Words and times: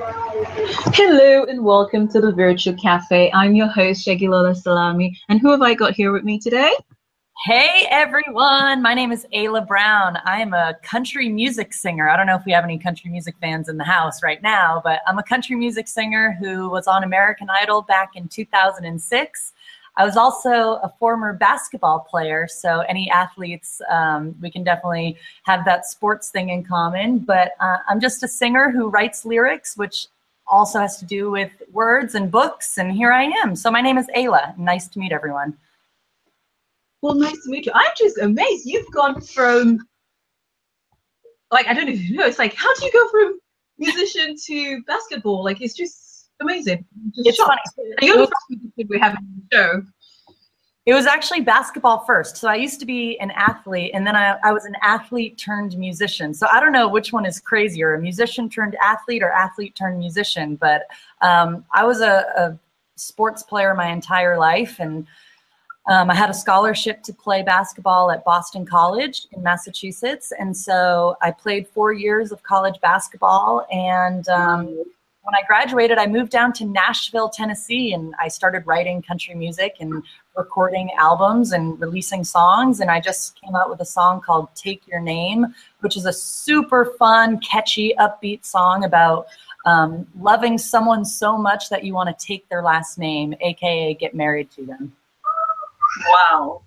Hello 0.00 1.44
and 1.44 1.64
welcome 1.64 2.06
to 2.08 2.20
the 2.20 2.30
Virtual 2.30 2.74
Cafe. 2.74 3.32
I'm 3.32 3.56
your 3.56 3.66
host, 3.66 4.06
Segilola 4.06 4.56
Salami. 4.56 5.18
And 5.28 5.40
who 5.40 5.50
have 5.50 5.60
I 5.60 5.74
got 5.74 5.94
here 5.94 6.12
with 6.12 6.22
me 6.22 6.38
today? 6.38 6.72
Hey 7.44 7.88
everyone, 7.90 8.80
my 8.80 8.94
name 8.94 9.10
is 9.10 9.26
Ayla 9.34 9.66
Brown. 9.66 10.18
I 10.24 10.40
am 10.40 10.54
a 10.54 10.76
country 10.84 11.28
music 11.28 11.72
singer. 11.72 12.08
I 12.08 12.16
don't 12.16 12.26
know 12.26 12.36
if 12.36 12.44
we 12.44 12.52
have 12.52 12.62
any 12.62 12.78
country 12.78 13.10
music 13.10 13.34
fans 13.40 13.68
in 13.68 13.76
the 13.76 13.84
house 13.84 14.22
right 14.22 14.40
now, 14.40 14.80
but 14.84 15.00
I'm 15.08 15.18
a 15.18 15.22
country 15.24 15.56
music 15.56 15.88
singer 15.88 16.36
who 16.38 16.68
was 16.68 16.86
on 16.86 17.02
American 17.02 17.48
Idol 17.50 17.82
back 17.82 18.10
in 18.14 18.28
2006. 18.28 19.52
I 19.98 20.04
was 20.04 20.16
also 20.16 20.76
a 20.76 20.94
former 21.00 21.32
basketball 21.32 21.98
player, 22.08 22.46
so 22.46 22.80
any 22.82 23.10
athletes, 23.10 23.82
um, 23.90 24.34
we 24.40 24.48
can 24.48 24.62
definitely 24.62 25.16
have 25.42 25.64
that 25.64 25.86
sports 25.86 26.30
thing 26.30 26.50
in 26.50 26.62
common. 26.62 27.18
But 27.18 27.52
uh, 27.58 27.78
I'm 27.88 28.00
just 28.00 28.22
a 28.22 28.28
singer 28.28 28.70
who 28.70 28.88
writes 28.88 29.24
lyrics, 29.24 29.76
which 29.76 30.06
also 30.46 30.78
has 30.78 30.98
to 30.98 31.04
do 31.04 31.32
with 31.32 31.50
words 31.72 32.14
and 32.14 32.30
books, 32.30 32.78
and 32.78 32.92
here 32.92 33.12
I 33.12 33.24
am. 33.42 33.56
So 33.56 33.72
my 33.72 33.80
name 33.80 33.98
is 33.98 34.06
Ayla. 34.16 34.56
Nice 34.56 34.86
to 34.88 35.00
meet 35.00 35.10
everyone. 35.10 35.58
Well, 37.02 37.14
nice 37.14 37.42
to 37.44 37.50
meet 37.50 37.66
you. 37.66 37.72
I'm 37.74 37.92
just 37.96 38.18
amazed. 38.18 38.66
You've 38.66 38.90
gone 38.92 39.20
from, 39.20 39.86
like, 41.50 41.66
I 41.66 41.74
don't 41.74 41.88
even 41.88 42.16
know. 42.16 42.24
It's 42.24 42.38
like, 42.38 42.54
how 42.54 42.72
do 42.76 42.86
you 42.86 42.92
go 42.92 43.08
from 43.08 43.40
musician 43.78 44.36
to 44.46 44.82
basketball? 44.84 45.42
Like, 45.42 45.60
it's 45.60 45.74
just 45.74 46.07
amazing. 46.40 46.84
Just 47.14 47.28
it's 47.28 47.36
shocked. 47.36 47.68
funny. 47.76 48.12
The 48.12 48.16
first 48.16 48.32
musician 48.50 48.86
we 48.88 48.98
have 48.98 49.16
the 49.50 49.56
show. 49.56 49.82
It 50.86 50.94
was 50.94 51.04
actually 51.04 51.42
basketball 51.42 51.98
first. 52.06 52.38
So 52.38 52.48
I 52.48 52.54
used 52.54 52.80
to 52.80 52.86
be 52.86 53.20
an 53.20 53.30
athlete, 53.32 53.90
and 53.92 54.06
then 54.06 54.16
I, 54.16 54.38
I 54.42 54.52
was 54.52 54.64
an 54.64 54.74
athlete 54.80 55.36
turned 55.36 55.76
musician. 55.76 56.32
So 56.32 56.46
I 56.50 56.60
don't 56.60 56.72
know 56.72 56.88
which 56.88 57.12
one 57.12 57.26
is 57.26 57.40
crazier 57.40 57.94
a 57.94 58.00
musician 58.00 58.48
turned 58.48 58.74
athlete 58.82 59.22
or 59.22 59.30
athlete 59.30 59.74
turned 59.74 59.98
musician. 59.98 60.56
But 60.56 60.86
um, 61.20 61.66
I 61.74 61.84
was 61.84 62.00
a, 62.00 62.24
a, 62.36 62.58
sports 62.98 63.42
player 63.42 63.74
my 63.74 63.88
entire 63.88 64.38
life. 64.38 64.78
And 64.78 65.06
um, 65.88 66.10
I 66.10 66.14
had 66.14 66.28
a 66.28 66.34
scholarship 66.34 67.02
to 67.04 67.12
play 67.12 67.42
basketball 67.42 68.10
at 68.10 68.24
Boston 68.24 68.66
College 68.66 69.26
in 69.32 69.42
Massachusetts. 69.42 70.32
And 70.38 70.56
so 70.56 71.16
I 71.22 71.30
played 71.30 71.66
four 71.68 71.92
years 71.92 72.32
of 72.32 72.42
college 72.42 72.78
basketball. 72.80 73.66
And 73.70 74.28
um, 74.28 74.84
when 75.28 75.34
I 75.34 75.46
graduated, 75.46 75.98
I 75.98 76.06
moved 76.06 76.32
down 76.32 76.54
to 76.54 76.64
Nashville, 76.64 77.28
Tennessee, 77.28 77.92
and 77.92 78.14
I 78.18 78.28
started 78.28 78.66
writing 78.66 79.02
country 79.02 79.34
music 79.34 79.76
and 79.78 80.02
recording 80.34 80.88
albums 80.96 81.52
and 81.52 81.78
releasing 81.78 82.24
songs. 82.24 82.80
And 82.80 82.90
I 82.90 82.98
just 82.98 83.38
came 83.38 83.54
out 83.54 83.68
with 83.68 83.78
a 83.80 83.84
song 83.84 84.22
called 84.22 84.48
Take 84.54 84.88
Your 84.88 85.00
Name, 85.00 85.54
which 85.80 85.98
is 85.98 86.06
a 86.06 86.14
super 86.14 86.94
fun, 86.98 87.40
catchy, 87.40 87.92
upbeat 87.98 88.46
song 88.46 88.84
about 88.84 89.26
um, 89.66 90.06
loving 90.18 90.56
someone 90.56 91.04
so 91.04 91.36
much 91.36 91.68
that 91.68 91.84
you 91.84 91.92
want 91.92 92.08
to 92.08 92.26
take 92.26 92.48
their 92.48 92.62
last 92.62 92.98
name, 92.98 93.34
aka 93.42 93.92
get 93.92 94.14
married 94.14 94.50
to 94.52 94.64
them. 94.64 94.96
Wow. 96.08 96.62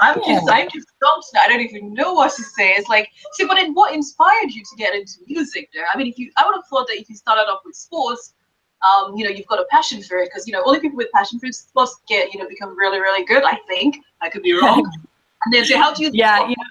I'm 0.00 0.20
just 0.24 0.48
I'm 0.50 0.68
just 0.70 0.88
stumped 0.96 1.26
now. 1.34 1.40
I 1.42 1.48
don't 1.48 1.60
even 1.60 1.94
know 1.94 2.14
what 2.14 2.34
to 2.34 2.42
say. 2.42 2.70
It's 2.70 2.88
like, 2.88 3.08
see, 3.32 3.46
but 3.46 3.54
then 3.54 3.74
what 3.74 3.94
inspired 3.94 4.50
you 4.50 4.62
to 4.62 4.76
get 4.76 4.94
into 4.94 5.12
music 5.26 5.70
there? 5.74 5.84
I 5.92 5.96
mean, 5.96 6.06
if 6.06 6.18
you 6.18 6.30
I 6.36 6.46
would 6.46 6.54
have 6.54 6.66
thought 6.68 6.86
that 6.88 6.98
if 6.98 7.08
you 7.08 7.16
started 7.16 7.42
off 7.42 7.60
with 7.64 7.74
sports, 7.74 8.34
um, 8.82 9.16
you 9.16 9.24
know, 9.24 9.30
you've 9.30 9.46
got 9.46 9.58
a 9.58 9.66
passion 9.70 10.02
for 10.02 10.18
it 10.18 10.30
because 10.30 10.46
you 10.46 10.52
know, 10.52 10.62
only 10.64 10.80
people 10.80 10.96
with 10.96 11.10
passion 11.12 11.38
for 11.38 11.50
sports 11.52 12.00
get, 12.08 12.32
you 12.32 12.40
know, 12.40 12.48
become 12.48 12.76
really, 12.78 13.00
really 13.00 13.24
good, 13.24 13.44
I 13.44 13.58
think. 13.68 13.98
I 14.20 14.28
could 14.28 14.42
be 14.42 14.52
wrong. 14.52 14.90
and 15.44 15.54
then 15.54 15.64
so 15.64 15.76
how 15.78 15.92
do 15.92 16.04
you 16.04 16.10
Yeah, 16.12 16.40
you 16.40 16.56
know, 16.56 16.64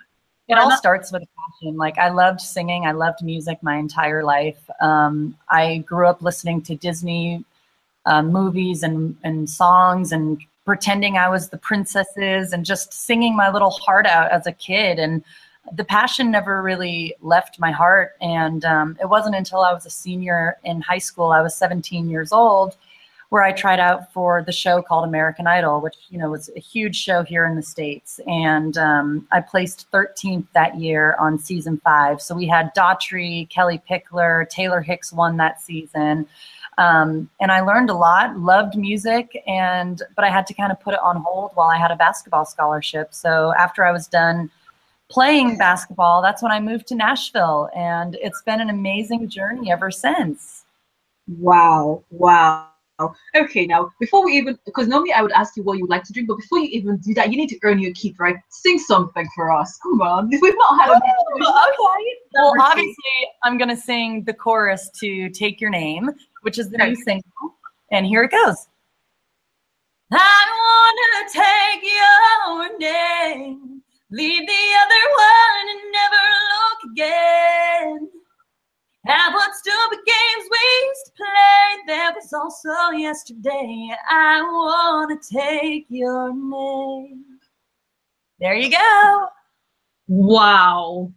it 0.48 0.58
all 0.58 0.76
starts 0.78 1.12
with 1.12 1.24
passion. 1.38 1.78
Like 1.78 1.98
I 1.98 2.10
loved 2.10 2.42
singing, 2.42 2.86
I 2.86 2.92
loved 2.92 3.24
music 3.24 3.62
my 3.62 3.78
entire 3.78 4.24
life. 4.24 4.70
Um, 4.82 5.38
I 5.50 5.80
grew 5.80 6.08
up 6.08 6.22
listening 6.22 6.62
to 6.64 6.76
Disney 6.76 7.46
uh, 8.06 8.24
movies 8.24 8.82
and, 8.82 9.16
and 9.24 9.48
songs 9.48 10.12
and 10.12 10.40
pretending 10.70 11.18
I 11.18 11.30
was 11.30 11.50
the 11.50 11.58
princesses 11.58 12.54
and 12.54 12.64
just 12.64 12.94
singing 12.94 13.36
my 13.36 13.50
little 13.50 13.72
heart 13.72 14.06
out 14.06 14.30
as 14.30 14.46
a 14.46 14.52
kid. 14.52 15.00
And 15.00 15.24
the 15.74 15.84
passion 15.84 16.30
never 16.30 16.62
really 16.62 17.16
left 17.22 17.60
my 17.60 17.72
heart. 17.72 18.12
And 18.22 18.64
um, 18.64 18.96
it 19.02 19.08
wasn't 19.08 19.34
until 19.34 19.62
I 19.62 19.74
was 19.74 19.88
a 19.88 19.90
senior 19.90 20.58
in 20.64 20.82
high 20.82 21.00
school, 21.00 21.32
I 21.32 21.42
was 21.42 21.56
17 21.56 22.08
years 22.08 22.32
old, 22.32 22.78
where 23.30 23.42
I 23.42 23.52
tried 23.52 23.80
out 23.80 24.14
for 24.14 24.44
the 24.44 24.52
show 24.52 24.84
called 24.84 25.06
American 25.06 25.48
Idol, 25.48 25.82
which 25.82 25.96
you 26.12 26.20
know 26.20 26.30
was 26.30 26.52
a 26.56 26.60
huge 26.60 26.96
show 26.96 27.24
here 27.24 27.48
in 27.48 27.56
the 27.56 27.64
states. 27.64 28.20
And 28.28 28.78
um, 28.78 29.28
I 29.32 29.42
placed 29.42 29.90
13th 29.92 30.46
that 30.54 30.78
year 30.78 31.16
on 31.20 31.40
season 31.40 31.82
five. 31.84 32.22
So 32.22 32.36
we 32.36 32.46
had 32.46 32.76
Daughtry, 32.76 33.50
Kellie 33.50 33.82
Pickler, 33.90 34.48
Taylor 34.50 34.82
Hicks 34.82 35.12
won 35.12 35.38
that 35.38 35.64
season. 35.64 36.28
Um, 36.80 37.30
and 37.42 37.52
I 37.52 37.60
learned 37.60 37.90
a 37.90 37.94
lot, 37.94 38.40
loved 38.40 38.78
music, 38.78 39.44
and 39.46 40.02
but 40.16 40.24
I 40.24 40.30
had 40.30 40.48
to 40.48 40.54
kind 40.54 40.72
of 40.72 40.80
put 40.80 40.94
it 40.94 41.02
on 41.02 41.18
hold 41.18 41.52
while 41.56 41.68
I 41.68 41.78
had 41.78 41.92
a 41.92 41.96
basketball 41.98 42.46
scholarship. 42.46 43.14
So 43.14 43.54
after 43.60 43.84
I 43.84 43.92
was 43.92 44.08
done 44.08 44.50
playing 45.10 45.58
basketball, 45.58 46.22
that's 46.22 46.42
when 46.42 46.54
I 46.54 46.62
moved 46.62 46.88
to 46.88 46.96
Nashville, 46.96 47.70
and 47.76 48.16
it's 48.22 48.42
been 48.44 48.62
an 48.62 48.70
amazing 48.70 49.28
journey 49.28 49.70
ever 49.70 49.92
since. 49.92 50.64
Wow! 51.28 52.02
Wow! 52.12 52.70
Okay, 53.36 53.66
now 53.66 53.92
before 54.00 54.24
we 54.24 54.34
even, 54.38 54.58
because 54.66 54.88
normally 54.88 55.12
I 55.12 55.22
would 55.22 55.32
ask 55.34 55.58
you 55.58 55.64
what 55.64 55.78
you 55.78 55.84
would 55.84 55.90
like 55.90 56.04
to 56.04 56.14
drink, 56.14 56.30
but 56.30 56.38
before 56.38 56.60
you 56.60 56.70
even 56.72 56.98
do 56.98 57.14
that, 57.14 57.30
you 57.30 57.38
need 57.38 57.50
to 57.50 57.60
earn 57.64 57.80
your 57.80 57.94
keep, 57.94 58.20
right? 58.20 58.36
Sing 58.50 58.80
something 58.80 59.28
for 59.36 59.52
us. 59.52 59.78
Come 59.84 60.02
on, 60.02 60.30
we've 60.42 60.42
not 60.42 60.80
had. 60.80 61.02
Oh, 61.42 61.70
okay. 61.70 62.16
Well, 62.34 62.54
obviously, 62.62 62.96
I'm 63.44 63.58
gonna 63.58 63.78
sing 63.78 64.24
the 64.24 64.34
chorus 64.34 64.90
to 65.00 65.30
"Take 65.30 65.60
Your 65.60 65.70
Name," 65.70 66.10
which 66.42 66.58
is 66.60 66.70
the 66.70 66.78
new 66.78 66.96
single. 66.96 67.24
And 67.92 68.06
here 68.06 68.24
it 68.24 68.32
goes. 68.32 68.68
I 70.12 70.46
wanna 70.60 71.30
take 71.32 71.84
your 71.84 72.78
name, 72.80 73.82
leave 74.12 74.48
the 74.48 74.64
other 74.82 75.04
one 75.16 75.70
and 75.70 75.92
never 75.92 76.24
look 76.52 76.92
again. 76.92 78.10
And 79.06 79.34
what 79.34 79.56
stupid 79.56 80.00
games 80.06 80.50
we 80.52 80.88
used 80.88 81.06
to 81.06 81.12
play, 81.18 81.84
that 81.88 82.16
was 82.16 82.34
also 82.34 82.92
yesterday. 82.96 83.90
I 84.10 84.42
wanna 84.42 85.16
take 85.32 85.86
your 85.90 86.34
name. 86.34 87.26
There 88.40 88.56
you 88.56 88.72
go. 88.72 89.28
Wow 90.08 91.12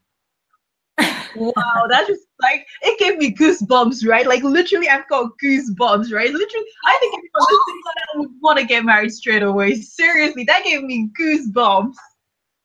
wow, 1.36 1.86
that's 1.88 2.08
just 2.08 2.26
like 2.40 2.66
it 2.82 2.98
gave 2.98 3.18
me 3.18 3.34
goosebumps, 3.34 4.06
right? 4.06 4.26
Like 4.26 4.42
literally, 4.42 4.88
I've 4.88 5.08
got 5.08 5.32
goosebumps, 5.42 6.12
right? 6.12 6.32
Literally, 6.32 6.66
I 6.84 6.96
think 7.00 7.14
listening 7.14 7.82
to 7.82 7.92
that 7.96 8.18
would 8.18 8.30
want 8.40 8.58
to 8.58 8.64
get 8.64 8.84
married 8.84 9.12
straight 9.12 9.42
away. 9.42 9.74
Seriously, 9.74 10.44
that 10.44 10.64
gave 10.64 10.82
me 10.82 11.10
goosebumps. 11.18 11.94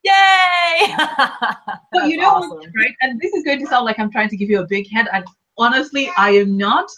Yay! 0.03 0.95
but 1.91 2.07
you 2.07 2.17
know 2.17 2.29
awesome. 2.29 2.49
what, 2.51 2.69
right? 2.77 2.93
And 3.01 3.19
this 3.19 3.33
is 3.33 3.43
going 3.43 3.59
to 3.59 3.67
sound 3.67 3.85
like 3.85 3.99
I'm 3.99 4.11
trying 4.11 4.29
to 4.29 4.37
give 4.37 4.49
you 4.49 4.61
a 4.61 4.67
big 4.67 4.89
head, 4.91 5.07
and 5.13 5.25
honestly, 5.57 6.09
I 6.17 6.31
am 6.31 6.57
not. 6.57 6.89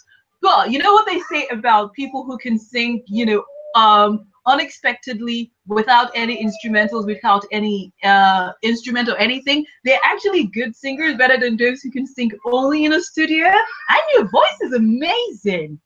But 0.42 0.70
you 0.70 0.78
know 0.78 0.92
what 0.92 1.06
they 1.06 1.20
say 1.30 1.46
about 1.50 1.92
people 1.92 2.24
who 2.24 2.38
can 2.38 2.58
sing, 2.58 3.02
you 3.06 3.26
know, 3.26 3.44
um, 3.74 4.26
unexpectedly 4.46 5.52
without 5.66 6.10
any 6.14 6.42
instrumentals, 6.42 7.06
without 7.06 7.44
any 7.52 7.92
uh, 8.04 8.52
instrument 8.62 9.08
or 9.08 9.16
anything. 9.16 9.64
They're 9.84 10.00
actually 10.04 10.46
good 10.46 10.74
singers, 10.74 11.16
better 11.16 11.38
than 11.38 11.56
those 11.56 11.80
who 11.82 11.90
can 11.90 12.06
sing 12.06 12.30
only 12.44 12.84
in 12.84 12.92
a 12.92 13.00
studio. 13.00 13.46
And 13.46 14.02
your 14.14 14.28
voice 14.28 14.60
is 14.62 14.72
amazing. 14.72 15.80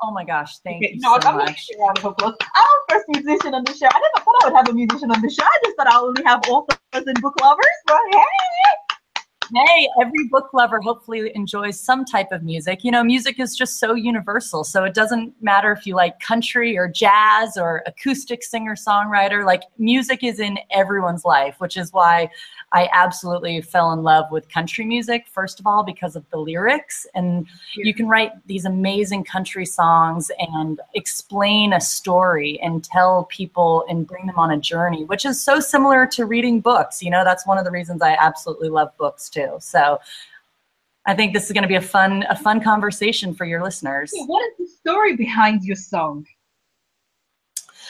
Oh 0.00 0.12
my 0.12 0.24
gosh, 0.24 0.58
thank 0.60 0.84
okay, 0.84 0.94
you 0.94 1.00
no, 1.00 1.18
so 1.20 1.28
I'm 1.28 1.38
much. 1.38 1.68
Of. 1.80 2.14
I'm 2.22 2.24
the 2.24 2.38
first 2.88 3.04
musician 3.08 3.52
on 3.54 3.64
the 3.64 3.74
show. 3.74 3.88
I 3.90 3.98
never 3.98 4.24
thought 4.24 4.34
I 4.42 4.48
would 4.48 4.56
have 4.56 4.68
a 4.68 4.72
musician 4.72 5.10
on 5.10 5.20
the 5.20 5.28
show. 5.28 5.42
I 5.42 5.58
just 5.64 5.76
thought 5.76 5.88
I 5.88 5.98
only 5.98 6.22
have 6.24 6.40
authors 6.48 6.78
and 6.94 7.20
book 7.20 7.34
lovers. 7.40 7.66
But 7.84 7.98
hey, 8.12 8.87
hey, 9.54 9.88
every 10.00 10.28
book 10.28 10.50
lover 10.52 10.80
hopefully 10.80 11.32
enjoys 11.34 11.80
some 11.80 12.04
type 12.04 12.32
of 12.32 12.42
music. 12.42 12.84
You 12.84 12.90
know, 12.90 13.02
music 13.02 13.40
is 13.40 13.56
just 13.56 13.78
so 13.78 13.94
universal. 13.94 14.64
So 14.64 14.84
it 14.84 14.94
doesn't 14.94 15.34
matter 15.42 15.72
if 15.72 15.86
you 15.86 15.94
like 15.94 16.20
country 16.20 16.76
or 16.76 16.88
jazz 16.88 17.56
or 17.56 17.82
acoustic 17.86 18.42
singer 18.42 18.74
songwriter, 18.74 19.44
like 19.44 19.62
music 19.78 20.22
is 20.22 20.40
in 20.40 20.58
everyone's 20.70 21.24
life, 21.24 21.56
which 21.58 21.76
is 21.76 21.92
why 21.92 22.30
I 22.72 22.88
absolutely 22.92 23.60
fell 23.62 23.92
in 23.92 24.02
love 24.02 24.30
with 24.30 24.48
country 24.50 24.84
music, 24.84 25.26
first 25.28 25.58
of 25.58 25.66
all, 25.66 25.82
because 25.82 26.16
of 26.16 26.28
the 26.30 26.36
lyrics. 26.36 27.06
And 27.14 27.46
you 27.76 27.94
can 27.94 28.08
write 28.08 28.32
these 28.46 28.66
amazing 28.66 29.24
country 29.24 29.64
songs 29.64 30.30
and 30.38 30.80
explain 30.94 31.72
a 31.72 31.80
story 31.80 32.60
and 32.60 32.84
tell 32.84 33.24
people 33.24 33.86
and 33.88 34.06
bring 34.06 34.26
them 34.26 34.38
on 34.38 34.50
a 34.50 34.58
journey, 34.58 35.04
which 35.04 35.24
is 35.24 35.40
so 35.40 35.60
similar 35.60 36.06
to 36.08 36.26
reading 36.26 36.60
books. 36.60 37.02
You 37.02 37.10
know, 37.10 37.24
that's 37.24 37.46
one 37.46 37.56
of 37.56 37.64
the 37.64 37.70
reasons 37.70 38.02
I 38.02 38.16
absolutely 38.20 38.68
love 38.68 38.94
books 38.98 39.30
too. 39.30 39.56
So 39.60 39.98
I 41.06 41.14
think 41.14 41.32
this 41.32 41.46
is 41.46 41.52
going 41.52 41.62
to 41.62 41.68
be 41.68 41.76
a 41.76 41.80
fun, 41.80 42.26
a 42.28 42.36
fun 42.36 42.62
conversation 42.62 43.34
for 43.34 43.46
your 43.46 43.62
listeners. 43.62 44.12
What 44.26 44.44
is 44.52 44.58
the 44.58 44.76
story 44.76 45.16
behind 45.16 45.62
your 45.62 45.76
song? 45.76 46.26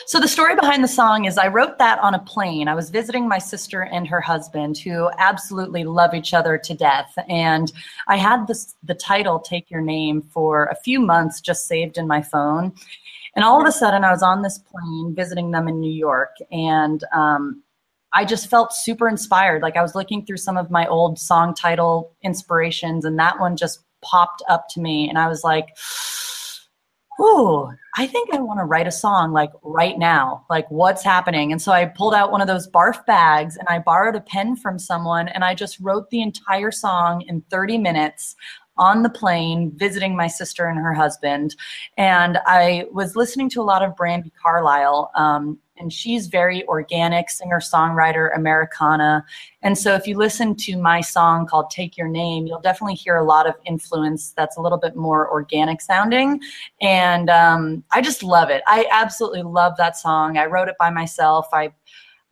So 0.07 0.21
the 0.21 0.29
story 0.29 0.55
behind 0.55 0.83
the 0.83 0.89
song 0.89 1.25
is 1.25 1.39
I 1.39 1.49
wrote 1.49 1.79
that 1.79 1.99
on 2.01 2.15
a 2.15 2.19
plane. 2.19 2.69
I 2.69 2.75
was 2.75 2.91
visiting 2.91 3.29
my 3.29 3.39
sister 3.39 3.83
and 3.83 4.07
her 4.07 4.21
husband 4.21 4.79
who 4.79 5.11
absolutely 5.19 5.85
love 5.85 6.15
each 6.15 6.35
other 6.35 6.59
to 6.59 6.75
death. 6.75 7.13
And 7.29 7.73
I 8.07 8.17
had 8.17 8.47
this 8.47 8.75
the 8.83 8.95
title 8.95 9.39
Take 9.39 9.71
Your 9.71 9.81
Name 9.81 10.23
for 10.23 10.67
a 10.67 10.77
few 10.77 11.01
months 11.01 11.41
just 11.41 11.67
saved 11.67 11.99
in 11.99 12.07
my 12.07 12.23
phone. 12.23 12.73
And 13.35 13.45
all 13.45 13.61
of 13.61 13.67
a 13.67 13.73
sudden 13.73 14.05
I 14.05 14.11
was 14.11 14.23
on 14.23 14.43
this 14.43 14.59
plane 14.59 15.15
visiting 15.15 15.51
them 15.51 15.69
in 15.69 15.81
New 15.81 15.93
York 15.93 16.37
and 16.51 17.03
um, 17.13 17.63
I 18.13 18.25
just 18.25 18.49
felt 18.49 18.73
super 18.73 19.09
inspired. 19.09 19.63
Like 19.63 19.77
I 19.77 19.83
was 19.83 19.95
looking 19.95 20.25
through 20.25 20.39
some 20.39 20.57
of 20.57 20.71
my 20.71 20.87
old 20.87 21.19
song 21.19 21.55
title 21.55 22.13
inspirations 22.23 23.05
and 23.05 23.19
that 23.19 23.39
one 23.39 23.57
just 23.57 23.81
popped 24.01 24.43
up 24.49 24.69
to 24.71 24.81
me 24.81 25.09
and 25.09 25.19
I 25.19 25.29
was 25.29 25.45
like 25.45 25.77
oh, 27.19 27.73
I 27.97 28.07
think 28.07 28.33
I 28.33 28.39
want 28.39 28.61
to 28.61 28.65
write 28.65 28.87
a 28.87 28.93
song 28.93 29.33
like 29.33 29.51
right 29.63 29.99
now, 29.99 30.47
like 30.49 30.71
what's 30.71 31.03
happening. 31.03 31.51
And 31.51 31.61
so 31.61 31.73
I 31.73 31.85
pulled 31.85 32.15
out 32.15 32.31
one 32.31 32.41
of 32.41 32.47
those 32.47 32.71
barf 32.71 33.05
bags 33.07 33.57
and 33.57 33.67
I 33.69 33.81
borrowed 33.81 34.15
a 34.15 34.21
pen 34.21 34.55
from 34.55 34.79
someone 34.79 35.27
and 35.29 35.45
I 35.45 35.55
just 35.55 35.81
wrote 35.81 36.09
the 36.11 36.23
entire 36.23 36.71
song 36.71 37.23
in 37.23 37.41
30 37.51 37.79
minutes 37.79 38.37
on 38.79 39.03
the 39.03 39.11
plane 39.11 39.73
visiting 39.77 40.17
my 40.17 40.27
sister 40.27 40.67
and 40.67 40.79
her 40.79 40.95
husband. 40.95 41.57
And 41.97 42.39
I 42.47 42.87
was 42.93 43.17
listening 43.17 43.51
to 43.51 43.61
a 43.61 43.65
lot 43.65 43.83
of 43.83 43.95
Brandi 43.97 44.31
Carlile. 44.41 45.11
Um, 45.15 45.59
and 45.81 45.93
she's 45.93 46.27
very 46.27 46.67
organic 46.67 47.31
singer 47.31 47.61
songwriter 47.61 48.35
americana 48.37 49.25
and 49.63 49.77
so 49.79 49.95
if 49.95 50.07
you 50.07 50.17
listen 50.17 50.55
to 50.55 50.77
my 50.77 51.01
song 51.01 51.47
called 51.47 51.71
take 51.71 51.97
your 51.97 52.09
name 52.09 52.47
you'll 52.47 52.61
definitely 52.61 52.95
hear 52.95 53.17
a 53.17 53.25
lot 53.25 53.47
of 53.47 53.55
influence 53.65 54.33
that's 54.33 54.57
a 54.57 54.61
little 54.61 54.79
bit 54.79 54.97
more 54.97 55.31
organic 55.31 55.81
sounding 55.81 56.41
and 56.81 57.31
um, 57.31 57.83
i 57.93 58.01
just 58.01 58.23
love 58.23 58.51
it 58.51 58.63
i 58.67 58.87
absolutely 58.91 59.43
love 59.43 59.75
that 59.77 59.97
song 59.97 60.37
i 60.37 60.47
wrote 60.47 60.69
it 60.69 60.75
by 60.79 60.91
myself 60.91 61.47
i 61.53 61.73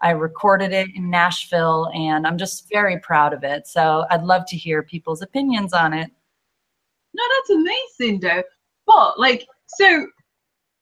I 0.00 0.10
recorded 0.10 0.72
it 0.72 0.88
in 0.94 1.08
Nashville 1.08 1.90
and 1.94 2.26
I'm 2.26 2.36
just 2.36 2.68
very 2.70 2.98
proud 3.00 3.32
of 3.32 3.44
it. 3.44 3.66
So 3.66 4.04
I'd 4.10 4.24
love 4.24 4.44
to 4.48 4.56
hear 4.56 4.82
people's 4.82 5.22
opinions 5.22 5.72
on 5.72 5.94
it. 5.94 6.10
No, 7.16 7.22
that's 7.34 7.50
amazing 7.50 8.20
though. 8.20 8.42
But 8.86 9.18
like, 9.18 9.46
so 9.66 10.06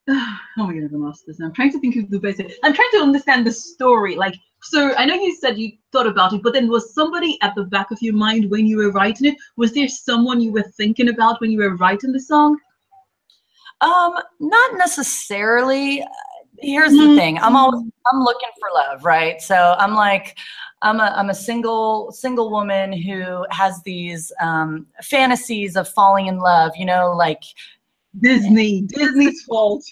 oh 0.09 0.39
my 0.57 0.75
god, 0.75 0.85
I've 0.85 0.93
lost 0.93 1.25
this. 1.27 1.41
I'm 1.41 1.53
trying 1.53 1.73
to 1.73 1.81
think 1.81 1.97
of 1.97 2.11
the 2.11 2.19
best. 2.19 2.41
I'm 2.63 2.75
trying 2.75 2.91
to 2.93 3.03
understand 3.03 3.47
the 3.47 3.53
story. 3.53 4.17
Like, 4.17 4.35
so 4.63 4.95
I 4.97 5.07
know 5.07 5.15
you 5.15 5.35
said 5.37 5.59
you 5.59 5.73
thought 5.93 6.07
about 6.07 6.33
it, 6.33 6.43
but 6.43 6.53
then 6.53 6.69
was 6.69 6.95
somebody 6.95 7.39
at 7.43 7.55
the 7.55 7.65
back 7.65 7.91
of 7.91 8.03
your 8.03 8.15
mind 8.15 8.51
when 8.51 8.67
you 8.67 8.79
were 8.79 8.91
writing 8.91 9.29
it? 9.29 9.37
Was 9.57 9.73
there 9.73 9.89
someone 9.89 10.41
you 10.41 10.53
were 10.53 10.65
thinking 10.77 11.09
about 11.09 11.41
when 11.41 11.51
you 11.51 11.59
were 11.59 11.77
writing 11.77 12.13
the 12.13 12.21
song? 12.21 12.59
Um, 13.81 14.15
not 14.41 14.77
necessarily. 14.77 16.05
Here's 16.59 16.93
mm-hmm. 16.93 17.11
the 17.11 17.17
thing. 17.17 17.39
I'm 17.39 17.57
always 17.57 17.83
I'm 18.13 18.21
looking 18.21 18.49
for 18.59 18.69
love, 18.75 19.05
right? 19.05 19.41
So 19.41 19.75
I'm 19.79 19.95
like, 19.95 20.37
I'm 20.83 21.01
a 21.01 21.13
I'm 21.17 21.31
a 21.31 21.35
single 21.35 22.13
single 22.13 22.51
woman 22.51 22.93
who 22.93 23.47
has 23.51 23.83
these 23.83 24.33
um, 24.41 24.87
fantasies 25.03 25.77
of 25.77 25.89
falling 25.89 26.27
in 26.27 26.39
love. 26.39 26.73
You 26.77 26.87
know, 26.87 27.13
like 27.13 27.43
Disney, 28.21 28.83
Disney's 28.83 29.43
fault. 29.45 29.83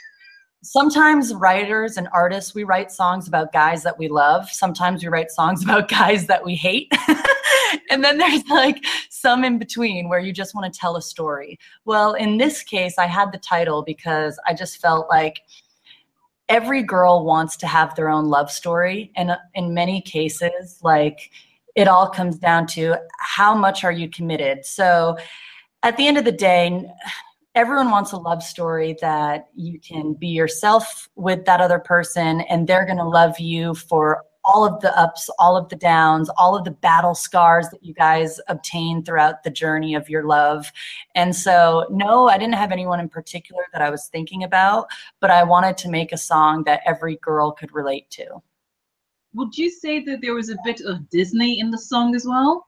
Sometimes 0.64 1.34
writers 1.34 1.96
and 1.96 2.08
artists, 2.12 2.54
we 2.54 2.62
write 2.62 2.92
songs 2.92 3.26
about 3.26 3.52
guys 3.52 3.82
that 3.82 3.98
we 3.98 4.06
love. 4.06 4.48
Sometimes 4.48 5.02
we 5.02 5.08
write 5.08 5.30
songs 5.30 5.64
about 5.64 5.88
guys 5.88 6.26
that 6.26 6.44
we 6.44 6.54
hate. 6.54 6.92
and 7.90 8.04
then 8.04 8.18
there's 8.18 8.46
like 8.46 8.84
some 9.10 9.44
in 9.44 9.58
between 9.58 10.08
where 10.08 10.20
you 10.20 10.32
just 10.32 10.54
want 10.54 10.72
to 10.72 10.78
tell 10.78 10.96
a 10.96 11.02
story. 11.02 11.58
Well, 11.84 12.14
in 12.14 12.38
this 12.38 12.62
case, 12.62 12.96
I 12.96 13.06
had 13.06 13.32
the 13.32 13.38
title 13.38 13.82
because 13.82 14.38
I 14.46 14.54
just 14.54 14.80
felt 14.80 15.08
like 15.10 15.40
every 16.52 16.82
girl 16.82 17.24
wants 17.24 17.56
to 17.56 17.66
have 17.66 17.94
their 17.96 18.10
own 18.10 18.26
love 18.26 18.52
story. 18.52 19.10
And 19.16 19.30
uh, 19.30 19.38
in 19.54 19.72
many 19.72 20.02
cases, 20.02 20.78
like 20.82 21.30
it 21.74 21.88
all 21.88 22.08
comes 22.10 22.36
down 22.36 22.66
to 22.66 22.96
how 23.18 23.54
much 23.54 23.84
are 23.84 23.90
you 23.90 24.10
committed? 24.10 24.66
So 24.66 25.16
at 25.82 25.96
the 25.96 26.06
end 26.06 26.18
of 26.18 26.26
the 26.26 26.32
day, 26.32 26.84
everyone 27.54 27.90
wants 27.90 28.12
a 28.12 28.18
love 28.18 28.42
story 28.42 28.96
that 29.00 29.46
you 29.54 29.80
can 29.80 30.12
be 30.12 30.28
yourself 30.28 31.08
with 31.16 31.46
that 31.46 31.62
other 31.62 31.78
person 31.78 32.42
and 32.42 32.68
they're 32.68 32.84
going 32.84 32.98
to 32.98 33.08
love 33.08 33.40
you 33.40 33.74
for 33.74 34.22
all 34.44 34.64
of 34.64 34.80
the 34.80 34.96
ups, 34.98 35.30
all 35.38 35.56
of 35.56 35.68
the 35.68 35.76
downs, 35.76 36.28
all 36.36 36.56
of 36.56 36.64
the 36.64 36.70
battle 36.70 37.14
scars 37.14 37.68
that 37.70 37.84
you 37.84 37.94
guys 37.94 38.40
obtain 38.48 39.02
throughout 39.04 39.42
the 39.42 39.50
journey 39.50 39.94
of 39.94 40.08
your 40.08 40.24
love. 40.24 40.70
And 41.14 41.34
so, 41.34 41.86
no, 41.90 42.28
I 42.28 42.38
didn't 42.38 42.54
have 42.54 42.72
anyone 42.72 43.00
in 43.00 43.08
particular 43.08 43.62
that 43.72 43.82
I 43.82 43.90
was 43.90 44.06
thinking 44.08 44.44
about, 44.44 44.86
but 45.20 45.30
I 45.30 45.42
wanted 45.44 45.76
to 45.78 45.88
make 45.88 46.12
a 46.12 46.16
song 46.16 46.64
that 46.64 46.80
every 46.86 47.16
girl 47.16 47.52
could 47.52 47.72
relate 47.72 48.10
to. 48.10 48.42
Would 49.34 49.56
you 49.56 49.70
say 49.70 50.04
that 50.04 50.20
there 50.20 50.34
was 50.34 50.50
a 50.50 50.58
bit 50.64 50.80
of 50.82 51.08
Disney 51.08 51.60
in 51.60 51.70
the 51.70 51.78
song 51.78 52.14
as 52.14 52.26
well? 52.26 52.66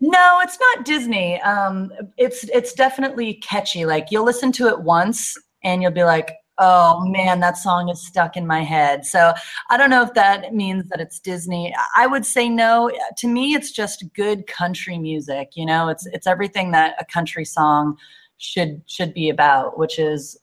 No, 0.00 0.40
it's 0.42 0.58
not 0.58 0.84
Disney. 0.84 1.40
Um, 1.42 1.92
it's 2.16 2.42
it's 2.44 2.72
definitely 2.72 3.34
catchy. 3.34 3.84
Like 3.86 4.08
you'll 4.10 4.24
listen 4.24 4.50
to 4.52 4.66
it 4.66 4.80
once 4.80 5.38
and 5.62 5.80
you'll 5.80 5.92
be 5.92 6.02
like, 6.02 6.34
oh 6.58 7.04
man, 7.08 7.40
that 7.40 7.56
song 7.56 7.88
is 7.88 8.06
stuck 8.06 8.36
in 8.36 8.46
my 8.46 8.62
head. 8.62 9.04
So 9.06 9.32
I 9.70 9.76
don't 9.76 9.90
know 9.90 10.02
if 10.02 10.14
that 10.14 10.54
means 10.54 10.88
that 10.88 11.00
it's 11.00 11.18
Disney. 11.18 11.74
I 11.96 12.06
would 12.06 12.26
say 12.26 12.48
no. 12.48 12.90
To 13.18 13.28
me, 13.28 13.54
it's 13.54 13.72
just 13.72 14.04
good 14.14 14.46
country 14.46 14.98
music. 14.98 15.50
You 15.54 15.66
know, 15.66 15.88
it's 15.88 16.06
it's 16.06 16.26
everything 16.26 16.70
that 16.72 16.94
a 17.00 17.04
country 17.04 17.44
song 17.44 17.96
should 18.38 18.82
should 18.86 19.14
be 19.14 19.28
about, 19.30 19.78
which 19.78 19.98
is, 19.98 20.38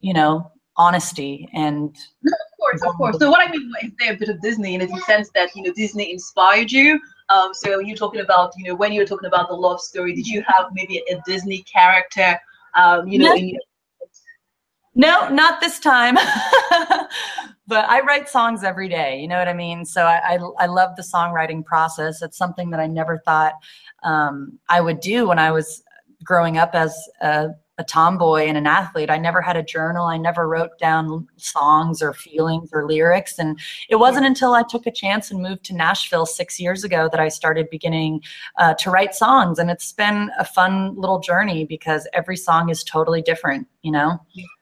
you 0.00 0.12
know, 0.14 0.50
honesty 0.78 1.48
and 1.54 1.96
no, 2.22 2.32
of 2.32 2.58
course 2.58 2.82
of 2.82 2.94
course 2.96 3.18
so 3.18 3.30
what 3.30 3.40
i 3.40 3.50
mean 3.50 3.72
is 3.82 3.90
there 3.98 4.12
a 4.12 4.16
bit 4.16 4.28
of 4.28 4.40
disney 4.42 4.74
in 4.74 4.80
the 4.80 5.02
sense 5.06 5.30
that 5.34 5.48
you 5.54 5.62
know 5.62 5.72
disney 5.72 6.12
inspired 6.12 6.70
you 6.70 7.00
um 7.30 7.54
so 7.54 7.78
you're 7.78 7.96
talking 7.96 8.20
about 8.20 8.52
you 8.58 8.64
know 8.68 8.74
when 8.74 8.92
you 8.92 9.00
were 9.00 9.06
talking 9.06 9.26
about 9.26 9.48
the 9.48 9.54
love 9.54 9.80
story 9.80 10.14
did 10.14 10.26
you 10.26 10.42
have 10.46 10.66
maybe 10.74 11.02
a 11.10 11.16
disney 11.24 11.62
character 11.62 12.38
um 12.74 13.08
you 13.08 13.18
know 13.18 13.28
no, 13.28 13.34
your- 13.34 13.60
no 14.96 15.28
not 15.28 15.60
this 15.60 15.78
time 15.78 16.14
but 17.68 17.88
i 17.88 18.00
write 18.00 18.28
songs 18.28 18.64
every 18.64 18.88
day 18.88 19.20
you 19.20 19.28
know 19.28 19.38
what 19.38 19.48
i 19.48 19.52
mean 19.52 19.84
so 19.84 20.02
I, 20.02 20.34
I, 20.34 20.64
I 20.64 20.66
love 20.66 20.96
the 20.96 21.02
songwriting 21.02 21.64
process 21.64 22.22
it's 22.22 22.36
something 22.36 22.70
that 22.70 22.80
i 22.80 22.86
never 22.86 23.18
thought 23.18 23.54
um, 24.02 24.58
i 24.68 24.80
would 24.80 25.00
do 25.00 25.28
when 25.28 25.38
i 25.38 25.52
was 25.52 25.82
growing 26.24 26.58
up 26.58 26.74
as 26.74 26.96
a 27.20 27.50
a 27.78 27.84
tomboy 27.84 28.46
and 28.46 28.56
an 28.56 28.66
athlete. 28.66 29.10
I 29.10 29.18
never 29.18 29.42
had 29.42 29.56
a 29.56 29.62
journal. 29.62 30.06
I 30.06 30.16
never 30.16 30.48
wrote 30.48 30.78
down 30.78 31.26
songs 31.36 32.00
or 32.00 32.14
feelings 32.14 32.70
or 32.72 32.86
lyrics. 32.86 33.38
And 33.38 33.58
it 33.90 33.96
wasn't 33.96 34.26
until 34.26 34.54
I 34.54 34.62
took 34.62 34.86
a 34.86 34.90
chance 34.90 35.30
and 35.30 35.42
moved 35.42 35.64
to 35.64 35.74
Nashville 35.74 36.26
six 36.26 36.58
years 36.58 36.84
ago 36.84 37.08
that 37.10 37.20
I 37.20 37.28
started 37.28 37.68
beginning 37.70 38.22
uh, 38.58 38.74
to 38.74 38.90
write 38.90 39.14
songs. 39.14 39.58
And 39.58 39.70
it's 39.70 39.92
been 39.92 40.30
a 40.38 40.44
fun 40.44 40.94
little 40.96 41.18
journey 41.18 41.66
because 41.66 42.08
every 42.14 42.36
song 42.36 42.70
is 42.70 42.82
totally 42.82 43.20
different, 43.20 43.68
you 43.82 43.92
know? 43.92 44.18
Oh, 44.38 44.55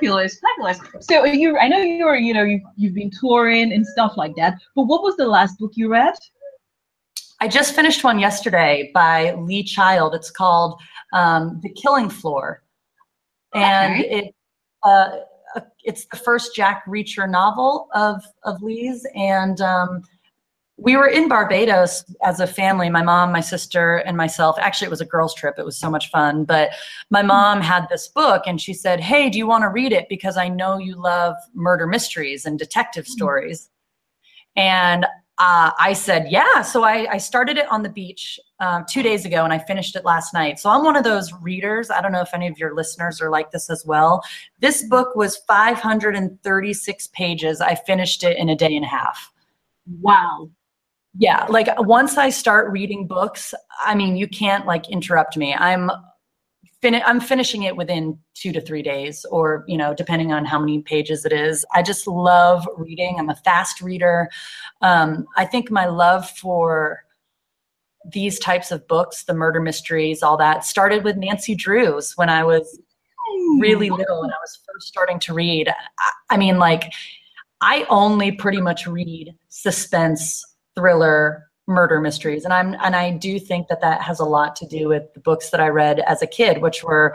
fabulous, 0.00 0.40
fabulous. 0.40 0.80
So 1.00 1.24
you, 1.24 1.58
I 1.58 1.68
know 1.68 1.78
you're, 1.78 2.16
you 2.16 2.34
know, 2.34 2.44
you've, 2.44 2.62
you've 2.76 2.94
been 2.94 3.10
touring 3.10 3.72
and 3.72 3.86
stuff 3.86 4.16
like 4.16 4.34
that, 4.36 4.58
but 4.74 4.84
what 4.84 5.02
was 5.02 5.16
the 5.16 5.26
last 5.26 5.58
book 5.58 5.72
you 5.74 5.88
read? 5.88 6.14
I 7.40 7.46
just 7.46 7.74
finished 7.74 8.02
one 8.02 8.18
yesterday 8.18 8.90
by 8.92 9.34
Lee 9.34 9.62
Child. 9.62 10.14
It's 10.14 10.30
called 10.30 10.80
um, 11.12 11.60
The 11.62 11.70
Killing 11.70 12.10
Floor. 12.10 12.62
And 13.54 14.00
okay. 14.00 14.10
it, 14.10 14.34
uh, 14.82 15.18
it's 15.84 16.06
the 16.06 16.16
first 16.16 16.54
Jack 16.54 16.84
Reacher 16.86 17.30
novel 17.30 17.88
of, 17.94 18.22
of 18.42 18.60
Lee's. 18.60 19.06
And 19.14 19.60
um, 19.60 20.02
we 20.80 20.96
were 20.96 21.08
in 21.08 21.28
Barbados 21.28 22.04
as 22.22 22.38
a 22.38 22.46
family, 22.46 22.88
my 22.88 23.02
mom, 23.02 23.32
my 23.32 23.40
sister, 23.40 23.96
and 23.96 24.16
myself. 24.16 24.56
Actually, 24.60 24.86
it 24.86 24.90
was 24.90 25.00
a 25.00 25.06
girls' 25.06 25.34
trip. 25.34 25.56
It 25.58 25.64
was 25.64 25.76
so 25.76 25.90
much 25.90 26.08
fun. 26.10 26.44
But 26.44 26.70
my 27.10 27.20
mom 27.20 27.60
had 27.60 27.88
this 27.88 28.06
book 28.06 28.44
and 28.46 28.60
she 28.60 28.72
said, 28.72 29.00
Hey, 29.00 29.28
do 29.28 29.38
you 29.38 29.46
want 29.46 29.62
to 29.62 29.68
read 29.68 29.92
it? 29.92 30.08
Because 30.08 30.36
I 30.36 30.48
know 30.48 30.78
you 30.78 30.94
love 30.94 31.34
murder 31.52 31.86
mysteries 31.86 32.46
and 32.46 32.58
detective 32.58 33.06
mm-hmm. 33.06 33.12
stories. 33.12 33.70
And 34.54 35.04
uh, 35.38 35.70
I 35.78 35.92
said, 35.92 36.26
yeah. 36.30 36.62
So 36.62 36.82
I, 36.82 37.06
I, 37.12 37.18
started 37.18 37.58
it 37.58 37.70
on 37.70 37.84
the 37.84 37.88
beach 37.88 38.40
um, 38.58 38.84
two 38.90 39.04
days 39.04 39.24
ago 39.24 39.44
and 39.44 39.52
I 39.52 39.58
finished 39.58 39.94
it 39.94 40.04
last 40.04 40.34
night. 40.34 40.58
So 40.58 40.68
I'm 40.68 40.82
one 40.82 40.96
of 40.96 41.04
those 41.04 41.32
readers. 41.34 41.90
I 41.90 42.00
don't 42.00 42.10
know 42.10 42.22
if 42.22 42.34
any 42.34 42.48
of 42.48 42.58
your 42.58 42.74
listeners 42.74 43.20
are 43.20 43.30
like 43.30 43.52
this 43.52 43.70
as 43.70 43.86
well. 43.86 44.20
This 44.58 44.82
book 44.82 45.14
was 45.14 45.36
536 45.46 47.06
pages. 47.08 47.60
I 47.60 47.76
finished 47.76 48.24
it 48.24 48.36
in 48.36 48.48
a 48.48 48.56
day 48.56 48.74
and 48.74 48.84
a 48.84 48.88
half. 48.88 49.32
Wow. 50.00 50.50
Yeah. 51.18 51.46
Like 51.48 51.68
once 51.80 52.16
I 52.16 52.30
start 52.30 52.70
reading 52.70 53.06
books, 53.06 53.52
I 53.80 53.94
mean, 53.94 54.16
you 54.16 54.28
can't 54.28 54.66
like 54.66 54.88
interrupt 54.88 55.36
me. 55.36 55.52
I'm 55.52 55.90
fin- 56.80 57.02
I'm 57.04 57.20
finishing 57.20 57.64
it 57.64 57.76
within 57.76 58.18
two 58.34 58.52
to 58.52 58.60
three 58.60 58.82
days, 58.82 59.24
or 59.30 59.64
you 59.66 59.76
know, 59.76 59.94
depending 59.94 60.32
on 60.32 60.44
how 60.44 60.60
many 60.60 60.80
pages 60.82 61.24
it 61.24 61.32
is. 61.32 61.64
I 61.74 61.82
just 61.82 62.06
love 62.06 62.66
reading. 62.76 63.16
I'm 63.18 63.30
a 63.30 63.34
fast 63.34 63.80
reader. 63.80 64.28
Um, 64.80 65.26
I 65.36 65.44
think 65.44 65.70
my 65.70 65.86
love 65.86 66.30
for 66.30 67.02
these 68.12 68.38
types 68.38 68.70
of 68.70 68.86
books, 68.86 69.24
the 69.24 69.34
murder 69.34 69.60
mysteries, 69.60 70.22
all 70.22 70.36
that, 70.36 70.64
started 70.64 71.02
with 71.04 71.16
Nancy 71.16 71.54
Drews 71.54 72.12
when 72.16 72.28
I 72.28 72.44
was 72.44 72.78
really 73.60 73.90
little 73.90 74.22
and 74.22 74.32
I 74.32 74.36
was 74.40 74.58
first 74.66 74.86
starting 74.86 75.18
to 75.20 75.34
read. 75.34 75.68
I, 75.68 76.10
I 76.30 76.36
mean, 76.36 76.58
like, 76.58 76.92
I 77.60 77.86
only 77.90 78.32
pretty 78.32 78.60
much 78.60 78.86
read 78.86 79.34
suspense, 79.48 80.44
thriller, 80.78 81.50
murder 81.66 82.00
mysteries. 82.00 82.44
And 82.44 82.54
i'm 82.54 82.74
and 82.82 82.94
i 82.94 83.10
do 83.10 83.38
think 83.38 83.66
that 83.68 83.80
that 83.80 84.00
has 84.00 84.20
a 84.20 84.24
lot 84.24 84.54
to 84.56 84.66
do 84.66 84.88
with 84.88 85.12
the 85.14 85.20
books 85.20 85.50
that 85.50 85.60
i 85.60 85.68
read 85.68 85.98
as 86.00 86.22
a 86.22 86.26
kid 86.26 86.62
which 86.62 86.84
were 86.84 87.14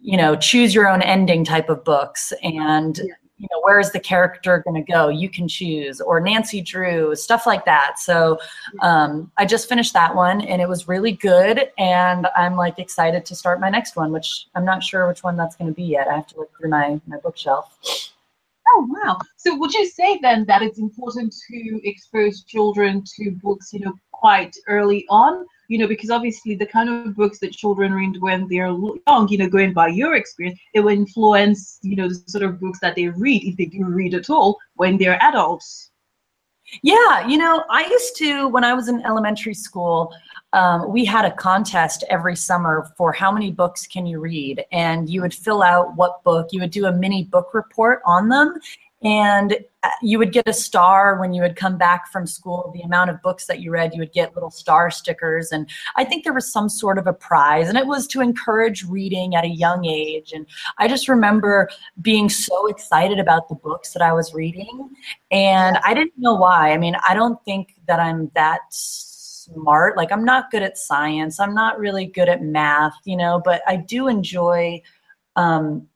you 0.00 0.16
know 0.16 0.34
choose 0.34 0.74
your 0.74 0.88
own 0.88 1.02
ending 1.02 1.44
type 1.44 1.68
of 1.68 1.84
books 1.84 2.32
and 2.42 2.98
yeah. 2.98 3.04
you 3.38 3.48
know 3.52 3.60
where 3.62 3.78
is 3.78 3.92
the 3.92 4.00
character 4.00 4.62
going 4.64 4.82
to 4.82 4.92
go? 4.92 5.08
You 5.08 5.28
can 5.28 5.46
choose 5.46 6.00
or 6.00 6.20
nancy 6.20 6.62
drew 6.62 7.14
stuff 7.14 7.46
like 7.46 7.64
that. 7.66 7.98
So 7.98 8.38
um, 8.80 9.30
i 9.36 9.44
just 9.44 9.68
finished 9.68 9.92
that 9.92 10.14
one 10.14 10.40
and 10.40 10.62
it 10.62 10.68
was 10.68 10.88
really 10.88 11.12
good 11.12 11.70
and 11.78 12.26
i'm 12.34 12.56
like 12.56 12.78
excited 12.78 13.26
to 13.26 13.34
start 13.34 13.60
my 13.60 13.68
next 13.68 13.94
one 13.94 14.10
which 14.10 14.46
i'm 14.54 14.64
not 14.64 14.82
sure 14.82 15.06
which 15.06 15.22
one 15.22 15.36
that's 15.36 15.54
going 15.56 15.70
to 15.70 15.74
be 15.74 15.84
yet. 15.84 16.08
I 16.08 16.14
have 16.16 16.28
to 16.28 16.38
look 16.38 16.50
through 16.56 16.70
my 16.70 17.00
my 17.06 17.18
bookshelf 17.18 17.78
Oh 18.78 18.86
wow! 18.90 19.18
So 19.36 19.56
would 19.56 19.72
you 19.72 19.86
say 19.86 20.18
then 20.20 20.44
that 20.46 20.60
it's 20.60 20.78
important 20.78 21.34
to 21.48 21.80
expose 21.88 22.44
children 22.44 23.02
to 23.16 23.30
books, 23.30 23.72
you 23.72 23.80
know, 23.80 23.94
quite 24.12 24.54
early 24.68 25.06
on? 25.08 25.46
You 25.68 25.78
know, 25.78 25.86
because 25.86 26.10
obviously 26.10 26.56
the 26.56 26.66
kind 26.66 26.90
of 26.90 27.16
books 27.16 27.38
that 27.38 27.52
children 27.52 27.94
read 27.94 28.20
when 28.20 28.46
they're 28.48 28.76
young, 29.06 29.28
you 29.28 29.38
know, 29.38 29.48
going 29.48 29.72
by 29.72 29.88
your 29.88 30.14
experience, 30.14 30.60
it 30.74 30.80
will 30.80 30.90
influence, 30.90 31.78
you 31.80 31.96
know, 31.96 32.08
the 32.08 32.22
sort 32.26 32.44
of 32.44 32.60
books 32.60 32.78
that 32.80 32.96
they 32.96 33.08
read, 33.08 33.44
if 33.44 33.56
they 33.56 33.64
do 33.64 33.86
read 33.86 34.12
at 34.12 34.28
all, 34.28 34.58
when 34.74 34.98
they're 34.98 35.20
adults. 35.22 35.90
Yeah, 36.82 37.26
you 37.26 37.38
know, 37.38 37.64
I 37.70 37.86
used 37.86 38.16
to, 38.18 38.48
when 38.48 38.64
I 38.64 38.74
was 38.74 38.88
in 38.88 39.00
elementary 39.06 39.54
school, 39.54 40.12
um, 40.52 40.90
we 40.90 41.04
had 41.04 41.24
a 41.24 41.32
contest 41.32 42.04
every 42.08 42.36
summer 42.36 42.88
for 42.96 43.12
how 43.12 43.30
many 43.30 43.50
books 43.50 43.86
can 43.86 44.06
you 44.06 44.20
read. 44.20 44.64
And 44.72 45.08
you 45.08 45.20
would 45.20 45.34
fill 45.34 45.62
out 45.62 45.96
what 45.96 46.22
book, 46.24 46.48
you 46.52 46.60
would 46.60 46.70
do 46.70 46.86
a 46.86 46.92
mini 46.92 47.24
book 47.24 47.52
report 47.52 48.00
on 48.06 48.28
them 48.28 48.58
and 49.02 49.58
uh, 49.82 49.90
you 50.02 50.18
would 50.18 50.32
get 50.32 50.48
a 50.48 50.52
star 50.52 51.20
when 51.20 51.34
you 51.34 51.42
would 51.42 51.54
come 51.54 51.76
back 51.76 52.10
from 52.10 52.26
school 52.26 52.70
the 52.74 52.80
amount 52.80 53.10
of 53.10 53.20
books 53.20 53.46
that 53.46 53.60
you 53.60 53.70
read 53.70 53.92
you 53.92 54.00
would 54.00 54.12
get 54.12 54.34
little 54.34 54.50
star 54.50 54.90
stickers 54.90 55.52
and 55.52 55.68
i 55.96 56.04
think 56.04 56.24
there 56.24 56.32
was 56.32 56.50
some 56.50 56.68
sort 56.68 56.98
of 56.98 57.06
a 57.06 57.12
prize 57.12 57.68
and 57.68 57.76
it 57.76 57.86
was 57.86 58.06
to 58.06 58.20
encourage 58.20 58.84
reading 58.84 59.34
at 59.34 59.44
a 59.44 59.48
young 59.48 59.84
age 59.84 60.32
and 60.32 60.46
i 60.78 60.88
just 60.88 61.08
remember 61.08 61.68
being 62.00 62.28
so 62.28 62.66
excited 62.68 63.18
about 63.18 63.48
the 63.48 63.54
books 63.54 63.92
that 63.92 64.02
i 64.02 64.12
was 64.12 64.32
reading 64.32 64.90
and 65.30 65.76
i 65.84 65.92
didn't 65.92 66.16
know 66.16 66.34
why 66.34 66.72
i 66.72 66.78
mean 66.78 66.96
i 67.06 67.14
don't 67.14 67.42
think 67.44 67.74
that 67.86 68.00
i'm 68.00 68.30
that 68.34 68.60
smart 69.54 69.96
like 69.96 70.10
i'm 70.10 70.24
not 70.24 70.50
good 70.50 70.62
at 70.62 70.76
science 70.76 71.38
i'm 71.38 71.54
not 71.54 71.78
really 71.78 72.06
good 72.06 72.28
at 72.28 72.42
math 72.42 72.94
you 73.04 73.16
know 73.16 73.40
but 73.44 73.62
i 73.66 73.76
do 73.76 74.08
enjoy 74.08 74.80
um, 75.36 75.86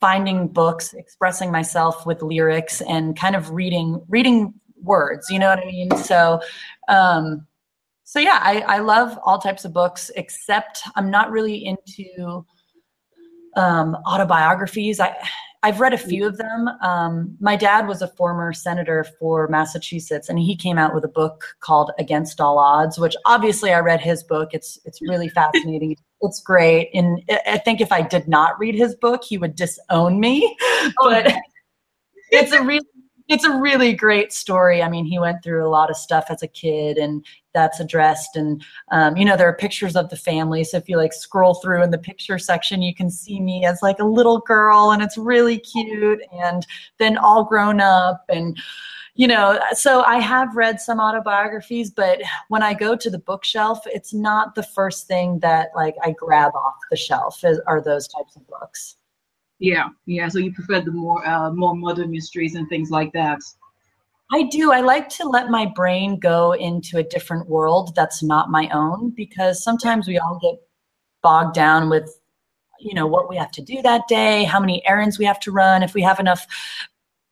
finding 0.00 0.48
books, 0.48 0.94
expressing 0.94 1.50
myself 1.50 2.06
with 2.06 2.22
lyrics, 2.22 2.80
and 2.82 3.18
kind 3.18 3.36
of 3.36 3.50
reading 3.50 4.00
reading 4.08 4.54
words. 4.82 5.28
You 5.30 5.38
know 5.38 5.48
what 5.48 5.58
I 5.58 5.66
mean? 5.66 5.90
So, 5.96 6.40
um, 6.88 7.46
so 8.04 8.20
yeah, 8.20 8.38
I, 8.42 8.60
I 8.60 8.78
love 8.78 9.18
all 9.24 9.38
types 9.38 9.64
of 9.64 9.72
books, 9.72 10.10
except 10.16 10.82
I'm 10.94 11.10
not 11.10 11.30
really 11.30 11.64
into 11.64 12.44
um, 13.56 13.96
autobiographies. 14.06 15.00
I 15.00 15.16
I've 15.62 15.80
read 15.80 15.92
a 15.92 15.98
few 15.98 16.26
of 16.26 16.36
them. 16.36 16.68
Um, 16.82 17.36
my 17.40 17.56
dad 17.56 17.86
was 17.86 18.02
a 18.02 18.08
former 18.08 18.52
senator 18.52 19.04
for 19.18 19.48
Massachusetts, 19.48 20.28
and 20.28 20.38
he 20.38 20.56
came 20.56 20.78
out 20.78 20.94
with 20.94 21.04
a 21.04 21.08
book 21.08 21.56
called 21.60 21.92
Against 21.98 22.40
All 22.40 22.58
Odds, 22.58 22.98
which 22.98 23.16
obviously 23.24 23.72
I 23.72 23.80
read 23.80 24.00
his 24.00 24.22
book. 24.22 24.50
It's 24.52 24.78
it's 24.84 25.00
really 25.02 25.28
fascinating. 25.28 25.96
it's 26.20 26.40
great, 26.40 26.90
and 26.94 27.22
I 27.46 27.58
think 27.58 27.80
if 27.80 27.92
I 27.92 28.02
did 28.02 28.28
not 28.28 28.58
read 28.58 28.74
his 28.74 28.94
book, 28.94 29.22
he 29.24 29.38
would 29.38 29.56
disown 29.56 30.20
me. 30.20 30.56
But 31.02 31.34
it's 32.30 32.52
a 32.52 32.62
really 32.62 32.86
it's 33.28 33.44
a 33.44 33.58
really 33.58 33.92
great 33.92 34.32
story. 34.32 34.82
I 34.82 34.88
mean, 34.88 35.04
he 35.04 35.18
went 35.18 35.42
through 35.42 35.66
a 35.66 35.70
lot 35.70 35.90
of 35.90 35.96
stuff 35.96 36.26
as 36.30 36.42
a 36.42 36.48
kid, 36.48 36.96
and 36.96 37.24
that's 37.54 37.80
addressed. 37.80 38.36
And 38.36 38.64
um, 38.92 39.16
you 39.16 39.24
know, 39.24 39.36
there 39.36 39.48
are 39.48 39.56
pictures 39.56 39.96
of 39.96 40.08
the 40.10 40.16
family. 40.16 40.62
So 40.64 40.76
if 40.76 40.88
you 40.88 40.96
like 40.96 41.12
scroll 41.12 41.54
through 41.54 41.82
in 41.82 41.90
the 41.90 41.98
picture 41.98 42.38
section, 42.38 42.82
you 42.82 42.94
can 42.94 43.10
see 43.10 43.40
me 43.40 43.64
as 43.64 43.80
like 43.82 43.98
a 43.98 44.04
little 44.04 44.40
girl, 44.40 44.92
and 44.92 45.02
it's 45.02 45.18
really 45.18 45.58
cute. 45.58 46.20
And 46.32 46.66
then 46.98 47.16
all 47.18 47.44
grown 47.44 47.80
up, 47.80 48.24
and 48.28 48.58
you 49.16 49.26
know, 49.26 49.58
so 49.72 50.02
I 50.02 50.18
have 50.18 50.54
read 50.54 50.78
some 50.78 51.00
autobiographies, 51.00 51.90
but 51.90 52.20
when 52.48 52.62
I 52.62 52.74
go 52.74 52.94
to 52.94 53.08
the 53.08 53.18
bookshelf, 53.18 53.80
it's 53.86 54.12
not 54.12 54.54
the 54.54 54.62
first 54.62 55.06
thing 55.06 55.38
that 55.40 55.70
like 55.74 55.94
I 56.02 56.12
grab 56.12 56.54
off 56.54 56.74
the 56.90 56.98
shelf. 56.98 57.42
Are 57.66 57.80
those 57.80 58.06
types 58.08 58.36
of 58.36 58.46
books? 58.46 58.96
Yeah, 59.58 59.88
yeah. 60.04 60.28
So 60.28 60.38
you 60.38 60.52
prefer 60.52 60.80
the 60.80 60.92
more 60.92 61.26
uh, 61.26 61.50
more 61.50 61.74
modern 61.74 62.10
mysteries 62.10 62.54
and 62.54 62.68
things 62.68 62.90
like 62.90 63.12
that. 63.12 63.38
I 64.32 64.42
do. 64.44 64.72
I 64.72 64.80
like 64.80 65.08
to 65.10 65.28
let 65.28 65.50
my 65.50 65.66
brain 65.74 66.18
go 66.18 66.52
into 66.52 66.98
a 66.98 67.02
different 67.02 67.48
world 67.48 67.94
that's 67.94 68.22
not 68.22 68.50
my 68.50 68.68
own 68.70 69.10
because 69.10 69.62
sometimes 69.62 70.08
we 70.08 70.18
all 70.18 70.38
get 70.42 70.60
bogged 71.22 71.54
down 71.54 71.88
with 71.88 72.20
you 72.80 72.92
know 72.92 73.06
what 73.06 73.28
we 73.30 73.36
have 73.36 73.50
to 73.52 73.62
do 73.62 73.80
that 73.82 74.02
day, 74.08 74.44
how 74.44 74.60
many 74.60 74.86
errands 74.86 75.18
we 75.18 75.24
have 75.24 75.40
to 75.40 75.52
run, 75.52 75.82
if 75.82 75.94
we 75.94 76.02
have 76.02 76.20
enough 76.20 76.46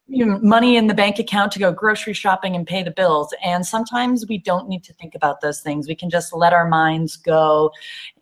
you 0.06 0.24
know, 0.24 0.38
money 0.40 0.76
in 0.76 0.86
the 0.86 0.94
bank 0.94 1.18
account 1.18 1.50
to 1.52 1.58
go 1.58 1.72
grocery 1.72 2.12
shopping 2.12 2.54
and 2.54 2.66
pay 2.66 2.82
the 2.82 2.90
bills. 2.90 3.34
And 3.42 3.64
sometimes 3.64 4.26
we 4.28 4.38
don't 4.38 4.68
need 4.68 4.84
to 4.84 4.92
think 4.94 5.14
about 5.14 5.40
those 5.40 5.60
things. 5.60 5.88
We 5.88 5.94
can 5.94 6.10
just 6.10 6.34
let 6.34 6.52
our 6.52 6.68
minds 6.68 7.16
go 7.16 7.70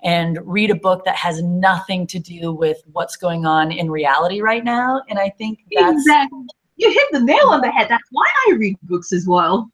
and 0.03 0.39
read 0.45 0.71
a 0.71 0.77
book 0.77 1.05
that 1.05 1.17
has 1.17 1.43
nothing 1.43 2.07
to 2.09 2.19
do 2.21 2.53
with 2.53 2.83
what's 2.93 3.17
going 3.17 3.47
on 3.47 3.73
in 3.73 3.91
reality 3.91 4.41
right 4.41 4.65
now. 4.65 5.03
And 5.09 5.19
I 5.19 5.31
think 5.31 5.59
that's 5.73 5.93
exactly. 5.93 6.47
You 6.77 6.91
hit 6.91 7.09
the 7.13 7.21
nail 7.21 7.49
on 7.49 7.61
the 7.61 7.71
head. 7.71 7.89
That's 7.89 8.09
why 8.13 8.27
I 8.49 8.53
read 8.53 8.77
books 8.85 9.13
as 9.13 9.27
well. 9.27 9.71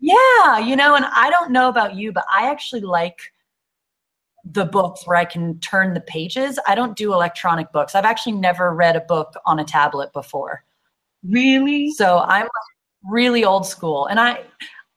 Yeah, 0.00 0.58
you 0.58 0.76
know, 0.76 0.94
and 0.94 1.04
I 1.06 1.30
don't 1.30 1.50
know 1.50 1.68
about 1.68 1.94
you, 1.94 2.12
but 2.12 2.24
I 2.32 2.50
actually 2.50 2.82
like 2.82 3.18
the 4.44 4.64
books 4.64 5.06
where 5.06 5.16
I 5.16 5.24
can 5.24 5.58
turn 5.60 5.94
the 5.94 6.00
pages. 6.00 6.58
I 6.66 6.74
don't 6.74 6.96
do 6.96 7.12
electronic 7.12 7.72
books. 7.72 7.94
I've 7.94 8.04
actually 8.04 8.32
never 8.32 8.74
read 8.74 8.96
a 8.96 9.00
book 9.00 9.34
on 9.46 9.58
a 9.58 9.64
tablet 9.64 10.12
before. 10.12 10.64
Really? 11.26 11.90
So 11.90 12.20
I'm 12.20 12.48
really 13.04 13.44
old 13.44 13.66
school. 13.66 14.06
And 14.06 14.20
I, 14.20 14.44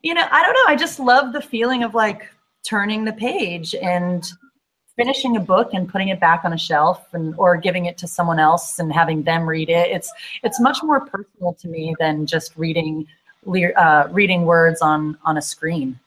you 0.01 0.13
know, 0.13 0.25
I 0.31 0.41
don't 0.41 0.53
know. 0.53 0.65
I 0.67 0.75
just 0.75 0.99
love 0.99 1.33
the 1.33 1.41
feeling 1.41 1.83
of 1.83 1.93
like 1.93 2.29
turning 2.63 3.05
the 3.05 3.13
page 3.13 3.75
and 3.75 4.29
finishing 4.95 5.37
a 5.37 5.39
book 5.39 5.73
and 5.73 5.89
putting 5.89 6.09
it 6.09 6.19
back 6.19 6.41
on 6.43 6.53
a 6.53 6.57
shelf 6.57 7.13
and 7.13 7.33
or 7.37 7.57
giving 7.57 7.85
it 7.85 7.97
to 7.97 8.07
someone 8.07 8.39
else 8.39 8.79
and 8.79 8.91
having 8.93 9.23
them 9.23 9.47
read 9.47 9.69
it. 9.69 9.89
It's 9.89 10.11
it's 10.43 10.59
much 10.59 10.79
more 10.83 11.01
personal 11.05 11.53
to 11.53 11.67
me 11.67 11.95
than 11.99 12.25
just 12.25 12.55
reading 12.57 13.07
uh, 13.75 14.07
reading 14.11 14.45
words 14.45 14.81
on 14.81 15.17
on 15.23 15.37
a 15.37 15.41
screen. 15.41 15.99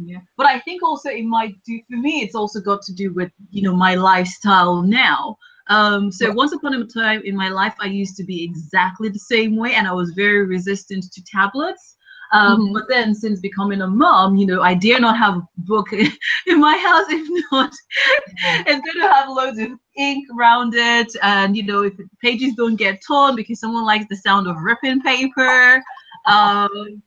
Yeah, 0.00 0.18
but 0.36 0.46
I 0.46 0.60
think 0.60 0.82
also 0.82 1.10
it 1.10 1.24
might 1.24 1.62
do 1.64 1.80
for 1.90 1.96
me. 1.96 2.22
It's 2.22 2.34
also 2.34 2.60
got 2.60 2.82
to 2.82 2.92
do 2.92 3.12
with 3.12 3.30
you 3.50 3.62
know 3.62 3.74
my 3.74 3.94
lifestyle 3.94 4.82
now. 4.82 5.38
Um, 5.68 6.10
so 6.10 6.32
once 6.32 6.52
upon 6.52 6.74
a 6.74 6.84
time 6.84 7.22
in 7.24 7.36
my 7.36 7.48
life, 7.48 7.74
I 7.80 7.86
used 7.86 8.16
to 8.16 8.24
be 8.24 8.42
exactly 8.42 9.08
the 9.08 9.18
same 9.18 9.56
way, 9.56 9.74
and 9.74 9.86
I 9.86 9.92
was 9.92 10.10
very 10.10 10.46
resistant 10.46 11.04
to 11.12 11.24
tablets. 11.24 11.96
Um, 12.32 12.60
mm-hmm. 12.60 12.72
But 12.74 12.84
then, 12.88 13.14
since 13.14 13.40
becoming 13.40 13.82
a 13.82 13.86
mom, 13.86 14.36
you 14.36 14.46
know, 14.46 14.62
I 14.62 14.74
dare 14.74 15.00
not 15.00 15.16
have 15.16 15.36
a 15.36 15.48
book 15.58 15.92
in 15.92 16.60
my 16.60 16.76
house 16.76 17.06
if 17.08 17.44
not 17.50 17.70
mm-hmm. 17.70 18.62
it's 18.66 18.80
going 18.84 19.08
to 19.08 19.14
have 19.14 19.28
loads 19.28 19.58
of 19.58 19.70
ink 19.96 20.26
around 20.36 20.74
it, 20.74 21.14
and 21.22 21.56
you 21.56 21.62
know, 21.62 21.82
if 21.82 21.94
pages 22.22 22.54
don't 22.54 22.76
get 22.76 23.02
torn 23.06 23.36
because 23.36 23.60
someone 23.60 23.84
likes 23.84 24.06
the 24.08 24.16
sound 24.16 24.46
of 24.46 24.56
ripping 24.56 25.02
paper. 25.02 25.82
Um, 26.26 27.02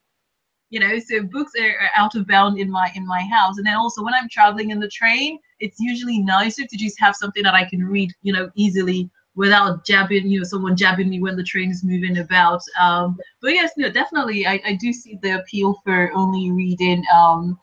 you 0.72 0.80
know 0.80 0.98
so 1.00 1.22
books 1.22 1.52
are, 1.60 1.68
are, 1.68 1.90
out 1.96 2.16
of 2.16 2.26
bound 2.26 2.58
in 2.58 2.72
my 2.72 2.90
in 2.96 3.06
my 3.06 3.22
house 3.26 3.58
and 3.58 3.68
then 3.68 3.76
also 3.76 4.02
when 4.02 4.14
i'm 4.14 4.30
traveling 4.30 4.72
in 4.72 4.80
the 4.80 4.88
train 4.88 5.38
it's 5.62 5.80
usually 5.80 6.20
nicer 6.20 6.66
to 6.68 6.78
just 6.78 7.00
have 7.00 7.16
something 7.16 7.44
that 7.44 7.54
i 7.54 7.64
can 7.64 7.84
read 7.86 8.12
you 8.22 8.34
know 8.34 8.50
easily 8.56 9.10
without 9.36 9.86
jabbing 9.86 10.28
you 10.28 10.40
know 10.40 10.44
someone 10.44 10.76
jabbing 10.76 11.10
me 11.10 11.22
when 11.22 11.36
the 11.36 11.44
train 11.44 11.72
is 11.72 11.84
moving 11.84 12.18
about. 12.18 12.62
Um 12.80 13.18
but 13.42 13.54
yes 13.54 13.72
no 13.78 13.90
definitely 13.90 14.46
i, 14.46 14.62
I 14.66 14.78
do 14.80 14.92
see 14.92 15.18
the 15.22 15.40
appeal 15.40 15.80
for 15.84 16.12
only 16.14 16.52
reading 16.52 17.04
um 17.14 17.60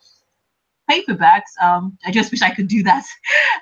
paperbacks. 0.90 1.52
Um 1.60 1.98
i 2.06 2.10
just 2.10 2.30
wish 2.30 2.42
i 2.42 2.54
could 2.54 2.68
do 2.68 2.82
that. 2.84 3.04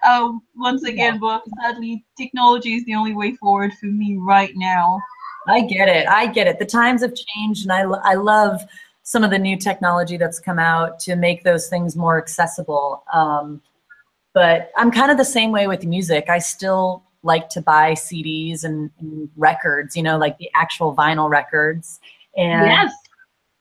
Um 0.06 0.42
once 0.54 0.84
again 0.84 1.14
yeah. 1.14 1.20
but 1.20 1.42
sadly 1.60 2.04
technology 2.16 2.74
is 2.74 2.84
the 2.84 2.94
only 2.94 3.14
way 3.14 3.34
forward 3.34 3.72
for 3.80 3.86
me 3.86 4.16
right 4.18 4.52
now. 4.54 5.00
I 5.48 5.62
get 5.62 5.88
it. 5.88 6.06
I 6.08 6.26
get 6.26 6.46
it. 6.46 6.58
The 6.58 6.66
times 6.66 7.02
have 7.02 7.14
changed 7.14 7.68
and 7.68 7.72
i, 7.72 7.82
I 7.82 8.14
love 8.14 8.60
some 9.02 9.24
of 9.24 9.30
the 9.30 9.38
new 9.38 9.56
technology 9.56 10.16
that's 10.16 10.40
come 10.40 10.58
out 10.58 10.98
to 11.00 11.16
make 11.16 11.44
those 11.44 11.68
things 11.68 11.96
more 11.96 12.18
accessible. 12.18 13.04
Um, 13.12 13.62
but 14.36 14.70
I'm 14.76 14.90
kind 14.90 15.10
of 15.10 15.16
the 15.16 15.24
same 15.24 15.50
way 15.50 15.66
with 15.66 15.86
music. 15.86 16.26
I 16.28 16.40
still 16.40 17.02
like 17.22 17.48
to 17.48 17.62
buy 17.62 17.92
CDs 17.92 18.64
and, 18.64 18.90
and 19.00 19.30
records, 19.34 19.96
you 19.96 20.02
know, 20.02 20.18
like 20.18 20.36
the 20.36 20.50
actual 20.54 20.94
vinyl 20.94 21.30
records. 21.30 22.00
And 22.36 22.66
yes. 22.66 22.92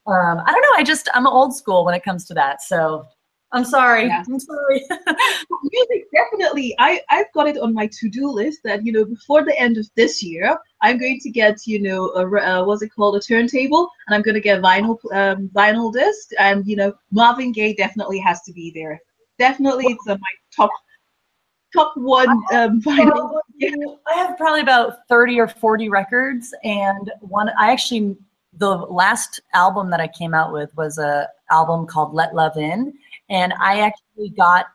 Um, 0.06 0.42
I 0.44 0.52
don't 0.52 0.60
know. 0.60 0.74
I 0.76 0.84
just 0.84 1.08
I'm 1.14 1.26
old 1.26 1.56
school 1.56 1.86
when 1.86 1.94
it 1.94 2.04
comes 2.04 2.26
to 2.26 2.34
that. 2.34 2.60
So 2.60 3.06
I'm 3.52 3.64
sorry. 3.64 4.08
Yeah. 4.08 4.22
I'm 4.28 4.38
sorry. 4.38 4.84
music, 5.72 6.04
definitely. 6.12 6.74
I, 6.78 7.00
I've 7.08 7.32
got 7.32 7.48
it 7.48 7.56
on 7.56 7.72
my 7.72 7.86
to-do 7.86 8.30
list 8.30 8.60
that, 8.64 8.84
you 8.84 8.92
know, 8.92 9.06
before 9.06 9.44
the 9.44 9.58
end 9.58 9.78
of 9.78 9.88
this 9.96 10.22
year, 10.22 10.58
I'm 10.82 10.98
going 10.98 11.20
to 11.20 11.30
get, 11.30 11.66
you 11.66 11.80
know, 11.80 12.10
a, 12.10 12.26
uh, 12.26 12.64
what's 12.66 12.82
it 12.82 12.90
called, 12.94 13.16
a 13.16 13.20
turntable, 13.20 13.88
and 14.06 14.14
I'm 14.14 14.20
going 14.20 14.34
to 14.34 14.42
get 14.42 14.60
vinyl 14.60 14.98
um, 15.14 15.48
vinyl 15.54 15.90
disc, 15.90 16.30
and, 16.38 16.66
you 16.66 16.76
know, 16.76 16.92
Marvin 17.10 17.50
Gaye 17.50 17.72
definitely 17.72 18.18
has 18.18 18.42
to 18.42 18.52
be 18.52 18.72
there. 18.74 19.00
Definitely, 19.38 19.86
it's 19.86 20.06
my 20.06 20.16
top 20.54 20.70
top 21.74 21.92
one 21.96 22.28
um, 22.52 22.80
vinyl. 22.82 23.40
I 24.06 24.14
have 24.14 24.36
probably 24.36 24.60
about 24.60 25.06
30 25.08 25.40
or 25.40 25.48
40 25.48 25.88
records, 25.88 26.54
and 26.64 27.12
one, 27.20 27.50
I 27.58 27.72
actually, 27.72 28.16
the 28.54 28.76
last 28.76 29.40
album 29.54 29.90
that 29.90 30.00
I 30.00 30.08
came 30.08 30.32
out 30.32 30.52
with 30.52 30.74
was 30.76 30.98
a 30.98 31.28
album 31.50 31.86
called 31.86 32.14
Let 32.14 32.34
Love 32.34 32.56
In 32.56 32.94
and 33.28 33.52
I 33.60 33.80
actually 33.80 34.30
got 34.30 34.66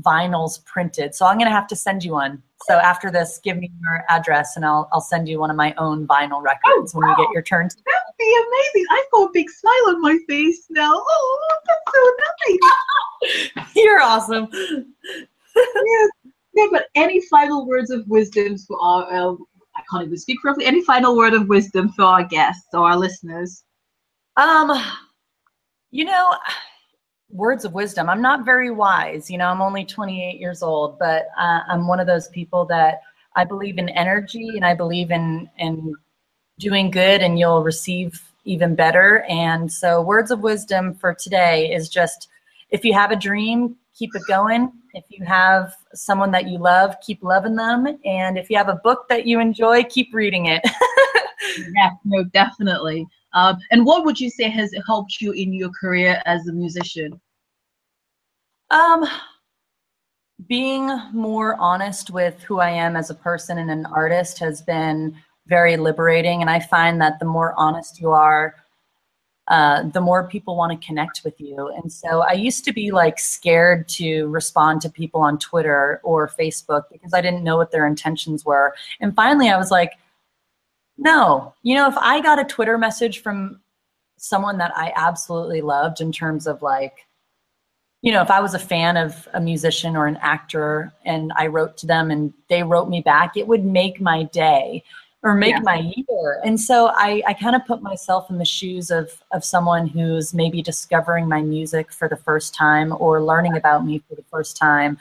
vinyls 0.00 0.64
printed. 0.64 1.14
So 1.14 1.26
I'm 1.26 1.36
going 1.36 1.48
to 1.48 1.54
have 1.54 1.68
to 1.68 1.76
send 1.76 2.04
you 2.04 2.12
one. 2.12 2.42
So 2.66 2.78
after 2.78 3.10
this, 3.10 3.40
give 3.44 3.58
me 3.58 3.70
your 3.82 4.04
address 4.08 4.56
and 4.56 4.64
I'll, 4.64 4.88
I'll 4.92 5.00
send 5.00 5.28
you 5.28 5.38
one 5.38 5.50
of 5.50 5.56
my 5.56 5.74
own 5.76 6.06
vinyl 6.06 6.42
records 6.42 6.94
oh, 6.94 6.98
when 6.98 7.08
wow. 7.08 7.16
you 7.18 7.24
get 7.24 7.32
your 7.32 7.42
turn. 7.42 7.68
That'd 7.68 8.16
be 8.18 8.44
amazing. 8.48 8.86
I've 8.90 9.10
got 9.12 9.24
a 9.24 9.30
big 9.32 9.50
smile 9.50 9.88
on 9.88 10.00
my 10.00 10.18
face 10.28 10.66
now. 10.70 10.92
Oh, 10.94 11.58
that's 11.66 11.92
so 11.94 12.12
nice. 13.54 13.63
You're 13.76 14.00
awesome. 14.00 14.48
yeah, 14.52 16.06
yeah, 16.54 16.66
but 16.70 16.86
any 16.94 17.20
final 17.22 17.66
words 17.66 17.90
of 17.90 18.06
wisdom 18.08 18.56
for 18.58 18.78
our, 18.80 19.12
uh, 19.12 19.34
I 19.76 19.82
can't 19.90 20.06
even 20.06 20.18
speak 20.18 20.40
properly, 20.40 20.66
any 20.66 20.82
final 20.84 21.16
word 21.16 21.34
of 21.34 21.48
wisdom 21.48 21.88
for 21.90 22.04
our 22.04 22.24
guests 22.24 22.68
or 22.72 22.88
our 22.90 22.96
listeners? 22.96 23.64
Um, 24.36 24.72
you 25.90 26.04
know, 26.04 26.34
words 27.30 27.64
of 27.64 27.72
wisdom. 27.72 28.08
I'm 28.08 28.22
not 28.22 28.44
very 28.44 28.70
wise. 28.70 29.30
You 29.30 29.38
know, 29.38 29.48
I'm 29.48 29.60
only 29.60 29.84
28 29.84 30.38
years 30.40 30.62
old, 30.62 30.98
but 30.98 31.26
uh, 31.36 31.60
I'm 31.68 31.88
one 31.88 32.00
of 32.00 32.06
those 32.06 32.28
people 32.28 32.64
that 32.66 33.00
I 33.36 33.44
believe 33.44 33.78
in 33.78 33.88
energy 33.90 34.50
and 34.54 34.64
I 34.64 34.74
believe 34.74 35.10
in 35.10 35.50
in 35.58 35.94
doing 36.58 36.90
good, 36.90 37.20
and 37.20 37.38
you'll 37.38 37.64
receive 37.64 38.22
even 38.44 38.74
better. 38.74 39.24
And 39.28 39.70
so, 39.70 40.00
words 40.00 40.30
of 40.30 40.40
wisdom 40.40 40.94
for 40.94 41.14
today 41.14 41.72
is 41.72 41.88
just 41.88 42.28
if 42.70 42.84
you 42.84 42.92
have 42.92 43.10
a 43.10 43.16
dream, 43.16 43.76
keep 43.94 44.10
it 44.14 44.22
going. 44.28 44.72
If 44.94 45.04
you 45.08 45.24
have 45.24 45.74
someone 45.94 46.30
that 46.32 46.48
you 46.48 46.58
love, 46.58 46.96
keep 47.04 47.22
loving 47.22 47.56
them. 47.56 47.86
And 48.04 48.38
if 48.38 48.50
you 48.50 48.56
have 48.56 48.68
a 48.68 48.80
book 48.84 49.06
that 49.08 49.26
you 49.26 49.40
enjoy, 49.40 49.84
keep 49.84 50.12
reading 50.12 50.46
it. 50.46 50.62
yeah, 51.74 51.90
no, 52.04 52.24
definitely. 52.24 53.06
Um, 53.32 53.58
and 53.70 53.84
what 53.84 54.04
would 54.04 54.18
you 54.18 54.30
say 54.30 54.48
has 54.48 54.72
helped 54.86 55.20
you 55.20 55.32
in 55.32 55.52
your 55.52 55.70
career 55.70 56.22
as 56.24 56.46
a 56.46 56.52
musician? 56.52 57.20
Um, 58.70 59.04
being 60.48 60.90
more 61.12 61.56
honest 61.56 62.10
with 62.10 62.42
who 62.42 62.60
I 62.60 62.70
am 62.70 62.96
as 62.96 63.10
a 63.10 63.14
person 63.14 63.58
and 63.58 63.70
an 63.70 63.86
artist 63.86 64.38
has 64.38 64.62
been 64.62 65.16
very 65.46 65.76
liberating. 65.76 66.40
And 66.40 66.50
I 66.50 66.60
find 66.60 67.00
that 67.00 67.18
the 67.18 67.26
more 67.26 67.54
honest 67.56 68.00
you 68.00 68.10
are, 68.10 68.54
uh, 69.48 69.82
the 69.90 70.00
more 70.00 70.26
people 70.26 70.56
want 70.56 70.72
to 70.72 70.86
connect 70.86 71.22
with 71.22 71.38
you. 71.38 71.68
And 71.76 71.92
so 71.92 72.22
I 72.22 72.32
used 72.32 72.64
to 72.64 72.72
be 72.72 72.90
like 72.90 73.18
scared 73.18 73.88
to 73.90 74.26
respond 74.28 74.80
to 74.82 74.90
people 74.90 75.20
on 75.20 75.38
Twitter 75.38 76.00
or 76.02 76.28
Facebook 76.28 76.84
because 76.90 77.12
I 77.12 77.20
didn't 77.20 77.44
know 77.44 77.56
what 77.56 77.70
their 77.70 77.86
intentions 77.86 78.44
were. 78.44 78.74
And 79.00 79.14
finally, 79.14 79.50
I 79.50 79.58
was 79.58 79.70
like, 79.70 79.92
no, 80.96 81.52
you 81.62 81.74
know, 81.74 81.88
if 81.88 81.96
I 81.98 82.20
got 82.20 82.38
a 82.38 82.44
Twitter 82.44 82.78
message 82.78 83.20
from 83.20 83.60
someone 84.16 84.56
that 84.58 84.72
I 84.76 84.92
absolutely 84.96 85.60
loved 85.60 86.00
in 86.00 86.10
terms 86.10 86.46
of 86.46 86.62
like, 86.62 87.06
you 88.00 88.12
know, 88.12 88.22
if 88.22 88.30
I 88.30 88.40
was 88.40 88.54
a 88.54 88.58
fan 88.58 88.96
of 88.96 89.28
a 89.34 89.40
musician 89.40 89.96
or 89.96 90.06
an 90.06 90.18
actor 90.22 90.92
and 91.04 91.32
I 91.36 91.48
wrote 91.48 91.76
to 91.78 91.86
them 91.86 92.10
and 92.10 92.32
they 92.48 92.62
wrote 92.62 92.88
me 92.88 93.00
back, 93.00 93.36
it 93.36 93.46
would 93.46 93.64
make 93.64 94.00
my 94.00 94.22
day 94.24 94.84
or 95.24 95.34
make 95.34 95.54
yeah. 95.54 95.60
my 95.60 95.92
year. 95.96 96.40
And 96.44 96.60
so 96.60 96.92
I, 96.94 97.22
I 97.26 97.32
kind 97.32 97.56
of 97.56 97.64
put 97.66 97.82
myself 97.82 98.28
in 98.28 98.36
the 98.36 98.44
shoes 98.44 98.90
of, 98.90 99.10
of 99.32 99.42
someone 99.42 99.86
who's 99.86 100.34
maybe 100.34 100.60
discovering 100.60 101.26
my 101.26 101.40
music 101.40 101.90
for 101.92 102.08
the 102.10 102.16
first 102.16 102.54
time 102.54 102.94
or 102.98 103.22
learning 103.22 103.56
about 103.56 103.86
me 103.86 104.02
for 104.06 104.14
the 104.14 104.24
first 104.30 104.56
time. 104.58 104.98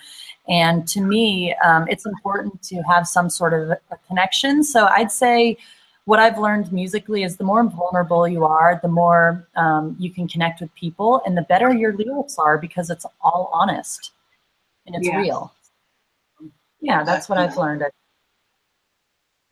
And 0.47 0.87
to 0.87 1.01
me, 1.01 1.53
um, 1.55 1.87
it's 1.89 2.05
important 2.05 2.63
to 2.63 2.81
have 2.83 3.05
some 3.05 3.29
sort 3.29 3.53
of 3.53 3.71
a 3.71 3.97
connection. 4.07 4.63
So 4.63 4.85
I'd 4.85 5.11
say, 5.11 5.57
what 6.05 6.19
I've 6.19 6.37
learned 6.37 6.71
musically 6.73 7.23
is 7.23 7.37
the 7.37 7.45
more 7.45 7.63
vulnerable 7.63 8.27
you 8.27 8.43
are, 8.43 8.79
the 8.81 8.89
more 8.89 9.47
um, 9.55 9.95
you 9.99 10.09
can 10.09 10.27
connect 10.27 10.59
with 10.59 10.73
people, 10.75 11.21
and 11.25 11.37
the 11.37 11.43
better 11.43 11.73
your 11.73 11.93
lyrics 11.93 12.37
are 12.37 12.57
because 12.57 12.89
it's 12.89 13.05
all 13.21 13.49
honest 13.53 14.11
and 14.85 14.95
it's 14.97 15.07
real. 15.15 15.53
Yeah, 16.81 17.05
that's 17.05 17.29
what 17.29 17.37
I've 17.37 17.55
learned. 17.55 17.85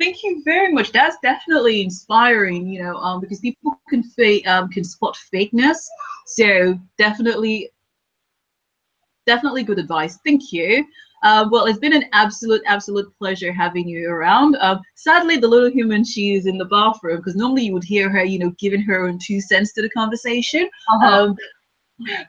Thank 0.02 0.24
you 0.24 0.42
very 0.44 0.74
much. 0.74 0.92
That's 0.92 1.18
definitely 1.22 1.84
inspiring. 1.84 2.68
You 2.68 2.82
know, 2.82 2.96
um, 2.98 3.22
because 3.22 3.40
people 3.40 3.80
can 3.88 4.02
fake, 4.02 4.48
um, 4.48 4.68
can 4.68 4.84
spot 4.84 5.16
fakeness. 5.32 5.78
So 6.26 6.80
definitely, 6.98 7.70
definitely 9.28 9.62
good 9.62 9.78
advice. 9.78 10.18
Thank 10.26 10.52
you. 10.52 10.84
Uh, 11.22 11.48
well, 11.52 11.66
it's 11.66 11.78
been 11.78 11.94
an 11.94 12.06
absolute, 12.14 12.64
absolute 12.66 13.16
pleasure 13.20 13.54
having 13.54 13.88
you 13.88 14.10
around. 14.10 14.56
Uh, 14.56 14.80
sadly, 14.96 15.38
the 15.38 15.48
little 15.48 15.70
human, 15.70 16.04
she 16.04 16.34
is 16.34 16.48
in 16.48 16.58
the 16.58 16.66
bathroom 16.66 17.18
because 17.18 17.36
normally 17.36 17.66
you 17.66 17.74
would 17.74 17.84
hear 17.84 18.10
her, 18.10 18.24
you 18.24 18.40
know, 18.40 18.50
giving 18.58 18.82
her 18.82 19.06
own 19.06 19.20
two 19.20 19.40
cents 19.40 19.72
to 19.74 19.84
the 19.84 19.90
conversation. 19.92 20.68
Uh-huh. 20.90 21.26
Um, 21.26 21.36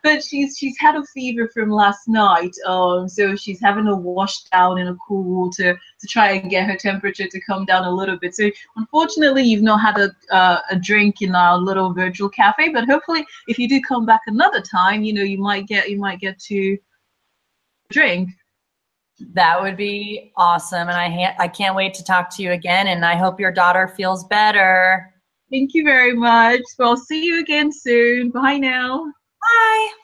but 0.03 0.23
she's 0.23 0.57
she's 0.57 0.77
had 0.79 0.97
a 0.97 1.05
fever 1.05 1.49
from 1.53 1.71
last 1.71 2.09
night, 2.09 2.55
um, 2.67 3.09
so 3.09 3.37
she's 3.37 3.61
having 3.61 3.87
a 3.87 3.97
wash 3.97 4.43
down 4.45 4.79
in 4.79 4.89
a 4.89 4.97
cool 4.97 5.23
water 5.23 5.79
to 6.01 6.07
try 6.07 6.33
and 6.33 6.51
get 6.51 6.69
her 6.69 6.77
temperature 6.77 7.27
to 7.27 7.41
come 7.41 7.65
down 7.65 7.85
a 7.85 7.91
little 7.91 8.19
bit. 8.19 8.35
So 8.35 8.51
unfortunately, 8.77 9.45
you've 9.45 9.63
not 9.63 9.81
had 9.81 9.99
a 9.99 10.35
uh, 10.35 10.61
a 10.71 10.79
drink 10.79 11.23
in 11.23 11.35
our 11.35 11.59
little 11.59 11.93
virtual 11.93 12.29
cafe, 12.29 12.71
but 12.71 12.87
hopefully, 12.87 13.25
if 13.49 13.59
you 13.59 13.69
do 13.69 13.81
come 13.81 14.07
back 14.07 14.23
another 14.27 14.61
time, 14.61 15.03
you 15.03 15.13
know, 15.13 15.23
you 15.23 15.39
might 15.39 15.67
get 15.67 15.91
you 15.91 15.99
might 15.99 16.21
get 16.21 16.39
to 16.41 16.79
drink. 17.91 18.31
That 19.35 19.61
would 19.61 19.77
be 19.77 20.33
awesome. 20.37 20.89
And 20.89 20.97
I, 20.97 21.09
ha- 21.09 21.37
I 21.39 21.47
can't 21.47 21.77
wait 21.77 21.95
to 21.95 22.05
talk 22.05 22.35
to 22.37 22.43
you 22.43 22.53
again. 22.53 22.89
And 22.89 23.05
I 23.05 23.15
hope 23.15 23.39
your 23.39 23.53
daughter 23.53 23.87
feels 23.87 24.25
better. 24.25 25.13
Thank 25.51 25.75
you 25.75 25.85
very 25.85 26.15
much. 26.15 26.63
Well, 26.79 26.97
see 26.97 27.25
you 27.25 27.41
again 27.41 27.71
soon. 27.71 28.31
Bye 28.31 28.57
now. 28.57 29.13
Bye. 29.43 30.02